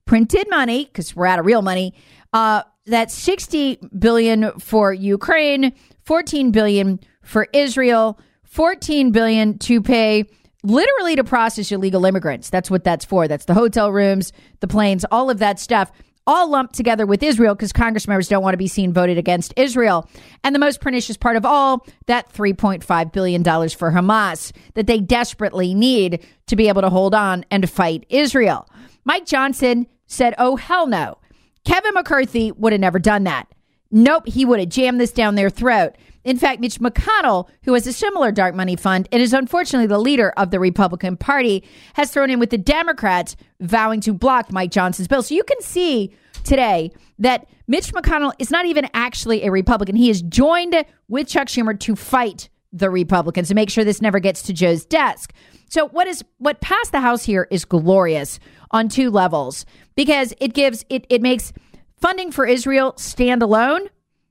printed 0.05 0.49
money 0.49 0.85
because 0.85 1.15
we're 1.15 1.27
out 1.27 1.37
of 1.37 1.45
real 1.45 1.61
money. 1.61 1.93
Uh, 2.33 2.63
that's 2.87 3.13
60 3.13 3.79
billion 3.99 4.59
for 4.59 4.91
Ukraine, 4.91 5.73
14 6.05 6.51
billion 6.51 6.99
for 7.21 7.47
Israel, 7.53 8.19
14 8.45 9.11
billion 9.11 9.59
to 9.59 9.79
pay 9.79 10.25
literally 10.63 11.15
to 11.15 11.23
process 11.23 11.71
illegal 11.71 12.05
immigrants. 12.05 12.49
That's 12.49 12.69
what 12.69 12.83
that's 12.83 13.05
for. 13.05 13.27
That's 13.27 13.45
the 13.45 13.53
hotel 13.53 13.91
rooms, 13.91 14.31
the 14.59 14.67
planes, 14.67 15.05
all 15.11 15.29
of 15.29 15.39
that 15.39 15.59
stuff. 15.59 15.91
All 16.27 16.51
lumped 16.51 16.75
together 16.75 17.07
with 17.07 17.23
Israel 17.23 17.55
because 17.55 17.73
Congress 17.73 18.07
members 18.07 18.27
don't 18.27 18.43
want 18.43 18.53
to 18.53 18.57
be 18.57 18.67
seen 18.67 18.93
voted 18.93 19.17
against 19.17 19.55
Israel. 19.57 20.07
And 20.43 20.53
the 20.53 20.59
most 20.59 20.79
pernicious 20.79 21.17
part 21.17 21.35
of 21.35 21.45
all, 21.45 21.85
that 22.05 22.31
$3.5 22.31 23.11
billion 23.11 23.43
for 23.43 23.91
Hamas 23.91 24.51
that 24.75 24.85
they 24.85 24.99
desperately 24.99 25.73
need 25.73 26.23
to 26.45 26.55
be 26.55 26.67
able 26.67 26.83
to 26.83 26.89
hold 26.89 27.15
on 27.15 27.43
and 27.49 27.67
fight 27.67 28.05
Israel. 28.09 28.69
Mike 29.03 29.25
Johnson 29.25 29.87
said, 30.05 30.35
oh, 30.37 30.57
hell 30.57 30.85
no. 30.85 31.17
Kevin 31.65 31.95
McCarthy 31.95 32.51
would 32.51 32.71
have 32.71 32.81
never 32.81 32.99
done 32.99 33.23
that. 33.23 33.47
Nope, 33.89 34.27
he 34.27 34.45
would 34.45 34.59
have 34.59 34.69
jammed 34.69 35.01
this 35.01 35.11
down 35.11 35.35
their 35.35 35.49
throat. 35.49 35.95
In 36.23 36.37
fact, 36.37 36.61
Mitch 36.61 36.79
McConnell, 36.79 37.49
who 37.63 37.73
has 37.73 37.87
a 37.87 37.93
similar 37.93 38.31
dark 38.31 38.55
money 38.55 38.75
fund 38.75 39.09
and 39.11 39.21
is 39.21 39.33
unfortunately 39.33 39.87
the 39.87 39.99
leader 39.99 40.31
of 40.37 40.51
the 40.51 40.59
Republican 40.59 41.17
Party, 41.17 41.63
has 41.93 42.11
thrown 42.11 42.29
in 42.29 42.39
with 42.39 42.51
the 42.51 42.57
Democrats 42.57 43.35
vowing 43.59 44.01
to 44.01 44.13
block 44.13 44.51
Mike 44.51 44.71
Johnson's 44.71 45.07
bill. 45.07 45.23
So 45.23 45.35
you 45.35 45.43
can 45.43 45.61
see 45.61 46.13
today 46.43 46.91
that 47.19 47.47
Mitch 47.67 47.93
McConnell 47.93 48.33
is 48.39 48.51
not 48.51 48.65
even 48.65 48.87
actually 48.93 49.43
a 49.43 49.51
Republican. 49.51 49.95
He 49.95 50.09
has 50.09 50.21
joined 50.21 50.75
with 51.07 51.27
Chuck 51.27 51.47
Schumer 51.47 51.79
to 51.79 51.95
fight 51.95 52.49
the 52.73 52.89
Republicans 52.89 53.49
to 53.49 53.55
make 53.55 53.69
sure 53.69 53.83
this 53.83 54.01
never 54.01 54.19
gets 54.19 54.41
to 54.43 54.53
Joe's 54.53 54.85
desk. 54.85 55.33
So 55.69 55.87
what 55.89 56.07
is 56.07 56.23
what 56.37 56.61
passed 56.61 56.91
the 56.91 57.01
House 57.01 57.23
here 57.23 57.47
is 57.49 57.65
glorious 57.65 58.39
on 58.71 58.89
two 58.89 59.09
levels 59.09 59.65
because 59.95 60.33
it 60.39 60.53
gives 60.53 60.85
it 60.89 61.05
it 61.09 61.21
makes 61.21 61.53
funding 61.97 62.31
for 62.31 62.45
Israel 62.45 62.93
stand 62.97 63.41
alone, 63.41 63.87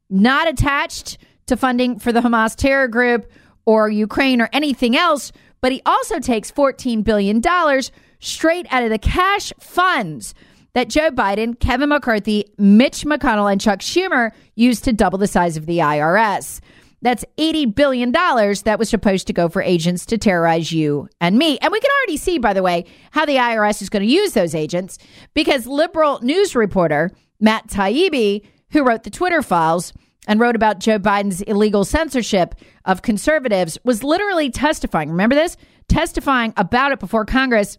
not 0.08 0.48
attached 0.48 1.18
to 1.50 1.56
funding 1.56 1.98
for 1.98 2.10
the 2.12 2.20
Hamas 2.20 2.56
terror 2.56 2.88
group 2.88 3.30
or 3.66 3.88
Ukraine 3.88 4.40
or 4.40 4.48
anything 4.52 4.96
else, 4.96 5.30
but 5.60 5.70
he 5.70 5.82
also 5.84 6.18
takes 6.18 6.50
$14 6.50 7.04
billion 7.04 7.42
straight 8.18 8.66
out 8.70 8.82
of 8.82 8.90
the 8.90 8.98
cash 8.98 9.52
funds 9.60 10.34
that 10.72 10.88
Joe 10.88 11.10
Biden, 11.10 11.58
Kevin 11.58 11.88
McCarthy, 11.88 12.46
Mitch 12.56 13.04
McConnell, 13.04 13.50
and 13.50 13.60
Chuck 13.60 13.80
Schumer 13.80 14.30
used 14.54 14.84
to 14.84 14.92
double 14.92 15.18
the 15.18 15.26
size 15.26 15.56
of 15.56 15.66
the 15.66 15.78
IRS. 15.78 16.60
That's 17.02 17.24
$80 17.38 17.74
billion 17.74 18.12
that 18.12 18.76
was 18.78 18.88
supposed 18.88 19.26
to 19.26 19.32
go 19.32 19.48
for 19.48 19.62
agents 19.62 20.04
to 20.06 20.18
terrorize 20.18 20.70
you 20.70 21.08
and 21.20 21.38
me. 21.38 21.58
And 21.58 21.72
we 21.72 21.80
can 21.80 21.90
already 22.00 22.18
see, 22.18 22.38
by 22.38 22.52
the 22.52 22.62
way, 22.62 22.84
how 23.10 23.24
the 23.24 23.36
IRS 23.36 23.80
is 23.80 23.88
going 23.88 24.06
to 24.06 24.12
use 24.12 24.34
those 24.34 24.54
agents 24.54 24.98
because 25.34 25.66
liberal 25.66 26.20
news 26.20 26.54
reporter 26.54 27.10
Matt 27.40 27.68
Taibbi, 27.68 28.46
who 28.70 28.84
wrote 28.84 29.02
the 29.02 29.10
Twitter 29.10 29.40
files, 29.40 29.94
and 30.26 30.40
wrote 30.40 30.56
about 30.56 30.80
Joe 30.80 30.98
Biden's 30.98 31.42
illegal 31.42 31.84
censorship 31.84 32.54
of 32.84 33.02
conservatives 33.02 33.78
was 33.84 34.04
literally 34.04 34.50
testifying. 34.50 35.10
Remember 35.10 35.34
this? 35.34 35.56
Testifying 35.88 36.52
about 36.56 36.92
it 36.92 37.00
before 37.00 37.24
Congress. 37.24 37.78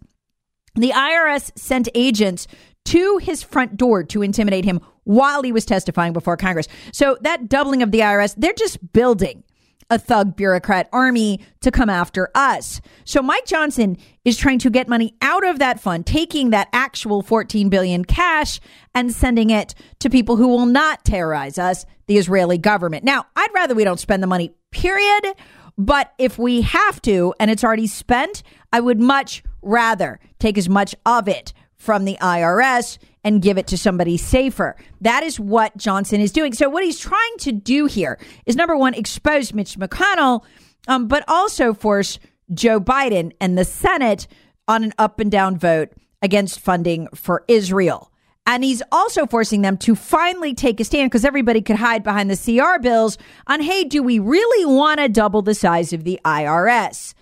The 0.74 0.90
IRS 0.90 1.56
sent 1.56 1.88
agents 1.94 2.46
to 2.86 3.18
his 3.18 3.42
front 3.42 3.76
door 3.76 4.02
to 4.04 4.22
intimidate 4.22 4.64
him 4.64 4.80
while 5.04 5.42
he 5.42 5.52
was 5.52 5.64
testifying 5.64 6.12
before 6.12 6.36
Congress. 6.36 6.68
So 6.92 7.16
that 7.22 7.48
doubling 7.48 7.82
of 7.82 7.90
the 7.90 8.00
IRS, 8.00 8.34
they're 8.36 8.52
just 8.52 8.92
building 8.92 9.44
a 9.92 9.98
thug 9.98 10.34
bureaucrat 10.36 10.88
army 10.90 11.38
to 11.60 11.70
come 11.70 11.90
after 11.90 12.30
us. 12.34 12.80
So 13.04 13.20
Mike 13.20 13.44
Johnson 13.44 13.98
is 14.24 14.38
trying 14.38 14.58
to 14.60 14.70
get 14.70 14.88
money 14.88 15.14
out 15.20 15.46
of 15.46 15.58
that 15.58 15.80
fund, 15.80 16.06
taking 16.06 16.48
that 16.50 16.68
actual 16.72 17.20
14 17.20 17.68
billion 17.68 18.06
cash 18.06 18.58
and 18.94 19.12
sending 19.12 19.50
it 19.50 19.74
to 19.98 20.08
people 20.08 20.36
who 20.36 20.48
will 20.48 20.64
not 20.64 21.04
terrorize 21.04 21.58
us, 21.58 21.84
the 22.06 22.16
Israeli 22.16 22.56
government. 22.56 23.04
Now, 23.04 23.26
I'd 23.36 23.52
rather 23.54 23.74
we 23.74 23.84
don't 23.84 24.00
spend 24.00 24.22
the 24.22 24.26
money, 24.26 24.54
period. 24.70 25.34
But 25.76 26.14
if 26.16 26.38
we 26.38 26.62
have 26.62 27.02
to 27.02 27.34
and 27.38 27.50
it's 27.50 27.62
already 27.62 27.86
spent, 27.86 28.42
I 28.72 28.80
would 28.80 28.98
much 28.98 29.42
rather 29.60 30.20
take 30.38 30.56
as 30.56 30.70
much 30.70 30.94
of 31.04 31.28
it 31.28 31.52
from 31.82 32.04
the 32.04 32.16
IRS 32.20 32.98
and 33.24 33.42
give 33.42 33.58
it 33.58 33.66
to 33.66 33.76
somebody 33.76 34.16
safer. 34.16 34.76
That 35.00 35.24
is 35.24 35.40
what 35.40 35.76
Johnson 35.76 36.20
is 36.20 36.30
doing. 36.30 36.52
So, 36.52 36.68
what 36.68 36.84
he's 36.84 37.00
trying 37.00 37.36
to 37.38 37.50
do 37.50 37.86
here 37.86 38.20
is 38.46 38.54
number 38.54 38.76
one, 38.76 38.94
expose 38.94 39.52
Mitch 39.52 39.76
McConnell, 39.76 40.44
um, 40.86 41.08
but 41.08 41.24
also 41.26 41.74
force 41.74 42.20
Joe 42.54 42.80
Biden 42.80 43.32
and 43.40 43.58
the 43.58 43.64
Senate 43.64 44.28
on 44.68 44.84
an 44.84 44.92
up 44.96 45.18
and 45.18 45.28
down 45.28 45.58
vote 45.58 45.88
against 46.22 46.60
funding 46.60 47.08
for 47.16 47.44
Israel. 47.48 48.12
And 48.46 48.62
he's 48.62 48.82
also 48.92 49.26
forcing 49.26 49.62
them 49.62 49.76
to 49.78 49.96
finally 49.96 50.54
take 50.54 50.78
a 50.78 50.84
stand 50.84 51.10
because 51.10 51.24
everybody 51.24 51.62
could 51.62 51.76
hide 51.76 52.04
behind 52.04 52.30
the 52.30 52.36
CR 52.36 52.80
bills 52.80 53.18
on 53.48 53.60
hey, 53.60 53.82
do 53.82 54.04
we 54.04 54.20
really 54.20 54.66
want 54.66 55.00
to 55.00 55.08
double 55.08 55.42
the 55.42 55.54
size 55.54 55.92
of 55.92 56.04
the 56.04 56.20
IRS? 56.24 57.14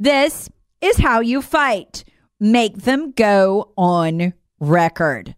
This 0.00 0.50
is 0.80 0.98
how 0.98 1.20
you 1.20 1.42
fight. 1.42 2.02
Make 2.40 2.78
them 2.78 3.12
go 3.12 3.72
on 3.76 4.34
record. 4.60 5.36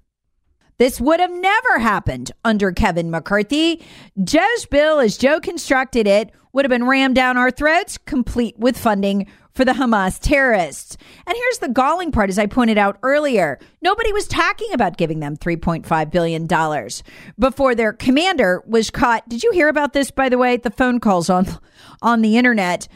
This 0.78 1.00
would 1.00 1.20
have 1.20 1.30
never 1.30 1.78
happened 1.78 2.32
under 2.44 2.70
Kevin 2.72 3.10
McCarthy. 3.10 3.82
Joe's 4.22 4.66
bill, 4.70 5.00
as 5.00 5.16
Joe 5.16 5.40
constructed 5.40 6.06
it, 6.06 6.30
would 6.52 6.64
have 6.64 6.70
been 6.70 6.86
rammed 6.86 7.14
down 7.14 7.36
our 7.36 7.50
throats, 7.50 7.98
complete 7.98 8.58
with 8.58 8.78
funding 8.78 9.26
for 9.52 9.64
the 9.64 9.72
Hamas 9.72 10.18
terrorists. 10.20 10.98
And 11.26 11.34
here's 11.34 11.58
the 11.58 11.70
galling 11.70 12.12
part, 12.12 12.28
as 12.28 12.38
I 12.38 12.46
pointed 12.46 12.76
out 12.76 12.98
earlier 13.02 13.58
nobody 13.80 14.12
was 14.12 14.28
talking 14.28 14.72
about 14.74 14.98
giving 14.98 15.20
them 15.20 15.36
$3.5 15.36 16.10
billion 16.10 16.46
before 17.38 17.74
their 17.74 17.92
commander 17.94 18.62
was 18.66 18.90
caught. 18.90 19.26
Did 19.28 19.42
you 19.42 19.52
hear 19.52 19.68
about 19.68 19.94
this, 19.94 20.10
by 20.10 20.28
the 20.28 20.38
way? 20.38 20.58
The 20.58 20.70
phone 20.70 21.00
calls 21.00 21.30
on, 21.30 21.46
on 22.02 22.20
the 22.20 22.36
internet. 22.36 22.86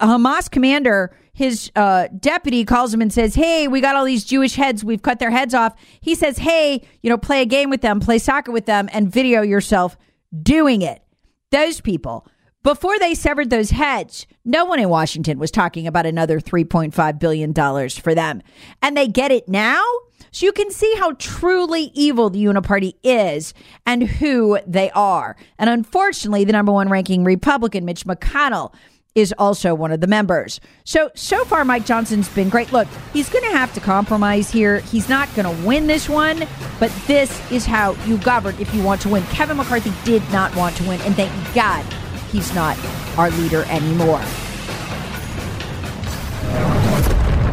Hamas 0.00 0.50
commander, 0.50 1.16
his 1.32 1.70
uh, 1.76 2.08
deputy 2.18 2.64
calls 2.64 2.92
him 2.92 3.02
and 3.02 3.12
says, 3.12 3.34
Hey, 3.34 3.68
we 3.68 3.80
got 3.80 3.96
all 3.96 4.04
these 4.04 4.24
Jewish 4.24 4.54
heads. 4.54 4.84
We've 4.84 5.02
cut 5.02 5.18
their 5.18 5.30
heads 5.30 5.54
off. 5.54 5.74
He 6.00 6.14
says, 6.14 6.38
Hey, 6.38 6.82
you 7.02 7.10
know, 7.10 7.18
play 7.18 7.42
a 7.42 7.46
game 7.46 7.70
with 7.70 7.82
them, 7.82 8.00
play 8.00 8.18
soccer 8.18 8.52
with 8.52 8.66
them, 8.66 8.88
and 8.92 9.10
video 9.10 9.42
yourself 9.42 9.96
doing 10.42 10.82
it. 10.82 11.02
Those 11.50 11.80
people 11.80 12.26
before 12.66 12.98
they 12.98 13.14
severed 13.14 13.48
those 13.48 13.70
heads, 13.70 14.26
no 14.44 14.64
one 14.64 14.80
in 14.80 14.88
Washington 14.88 15.38
was 15.38 15.52
talking 15.52 15.86
about 15.86 16.04
another 16.04 16.40
$3.5 16.40 17.18
billion 17.20 17.54
for 17.90 18.12
them. 18.12 18.42
And 18.82 18.96
they 18.96 19.06
get 19.06 19.30
it 19.30 19.48
now? 19.48 19.84
So 20.32 20.46
you 20.46 20.52
can 20.52 20.72
see 20.72 20.92
how 20.98 21.12
truly 21.12 21.92
evil 21.94 22.28
the 22.28 22.44
Uniparty 22.44 22.94
is 23.04 23.54
and 23.86 24.02
who 24.02 24.58
they 24.66 24.90
are. 24.90 25.36
And 25.60 25.70
unfortunately, 25.70 26.42
the 26.42 26.52
number 26.52 26.72
one 26.72 26.88
ranking 26.88 27.22
Republican, 27.22 27.84
Mitch 27.84 28.04
McConnell, 28.04 28.74
is 29.16 29.34
also 29.38 29.74
one 29.74 29.90
of 29.90 30.00
the 30.00 30.06
members. 30.06 30.60
So, 30.84 31.10
so 31.14 31.44
far, 31.46 31.64
Mike 31.64 31.86
Johnson's 31.86 32.28
been 32.28 32.50
great. 32.50 32.70
Look, 32.70 32.86
he's 33.12 33.28
going 33.30 33.44
to 33.46 33.56
have 33.56 33.72
to 33.74 33.80
compromise 33.80 34.50
here. 34.50 34.80
He's 34.80 35.08
not 35.08 35.34
going 35.34 35.46
to 35.46 35.66
win 35.66 35.86
this 35.88 36.08
one, 36.08 36.46
but 36.78 36.92
this 37.06 37.50
is 37.50 37.64
how 37.64 37.92
you 38.04 38.18
govern 38.18 38.54
if 38.60 38.72
you 38.74 38.82
want 38.82 39.00
to 39.00 39.08
win. 39.08 39.24
Kevin 39.24 39.56
McCarthy 39.56 39.92
did 40.04 40.22
not 40.30 40.54
want 40.54 40.76
to 40.76 40.86
win, 40.86 41.00
and 41.00 41.16
thank 41.16 41.32
God 41.54 41.82
he's 42.30 42.54
not 42.54 42.78
our 43.16 43.30
leader 43.30 43.64
anymore. 43.64 44.20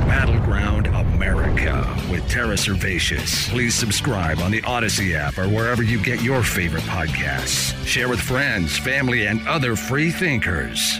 Battleground 0.06 0.88
America 0.88 1.98
with 2.12 2.28
Tara 2.30 2.56
Servatius. 2.56 3.50
Please 3.50 3.74
subscribe 3.74 4.40
on 4.40 4.52
the 4.52 4.62
Audacy 4.64 5.16
app 5.16 5.38
or 5.38 5.48
wherever 5.48 5.82
you 5.82 6.04
get 6.04 6.22
your 6.22 6.44
favorite 6.44 6.84
podcasts. 6.84 7.74
Share 7.86 8.10
with 8.10 8.20
friends, 8.20 8.78
family, 8.78 9.28
and 9.28 9.48
other 9.48 9.78
free 9.78 10.12
thinkers. 10.12 11.00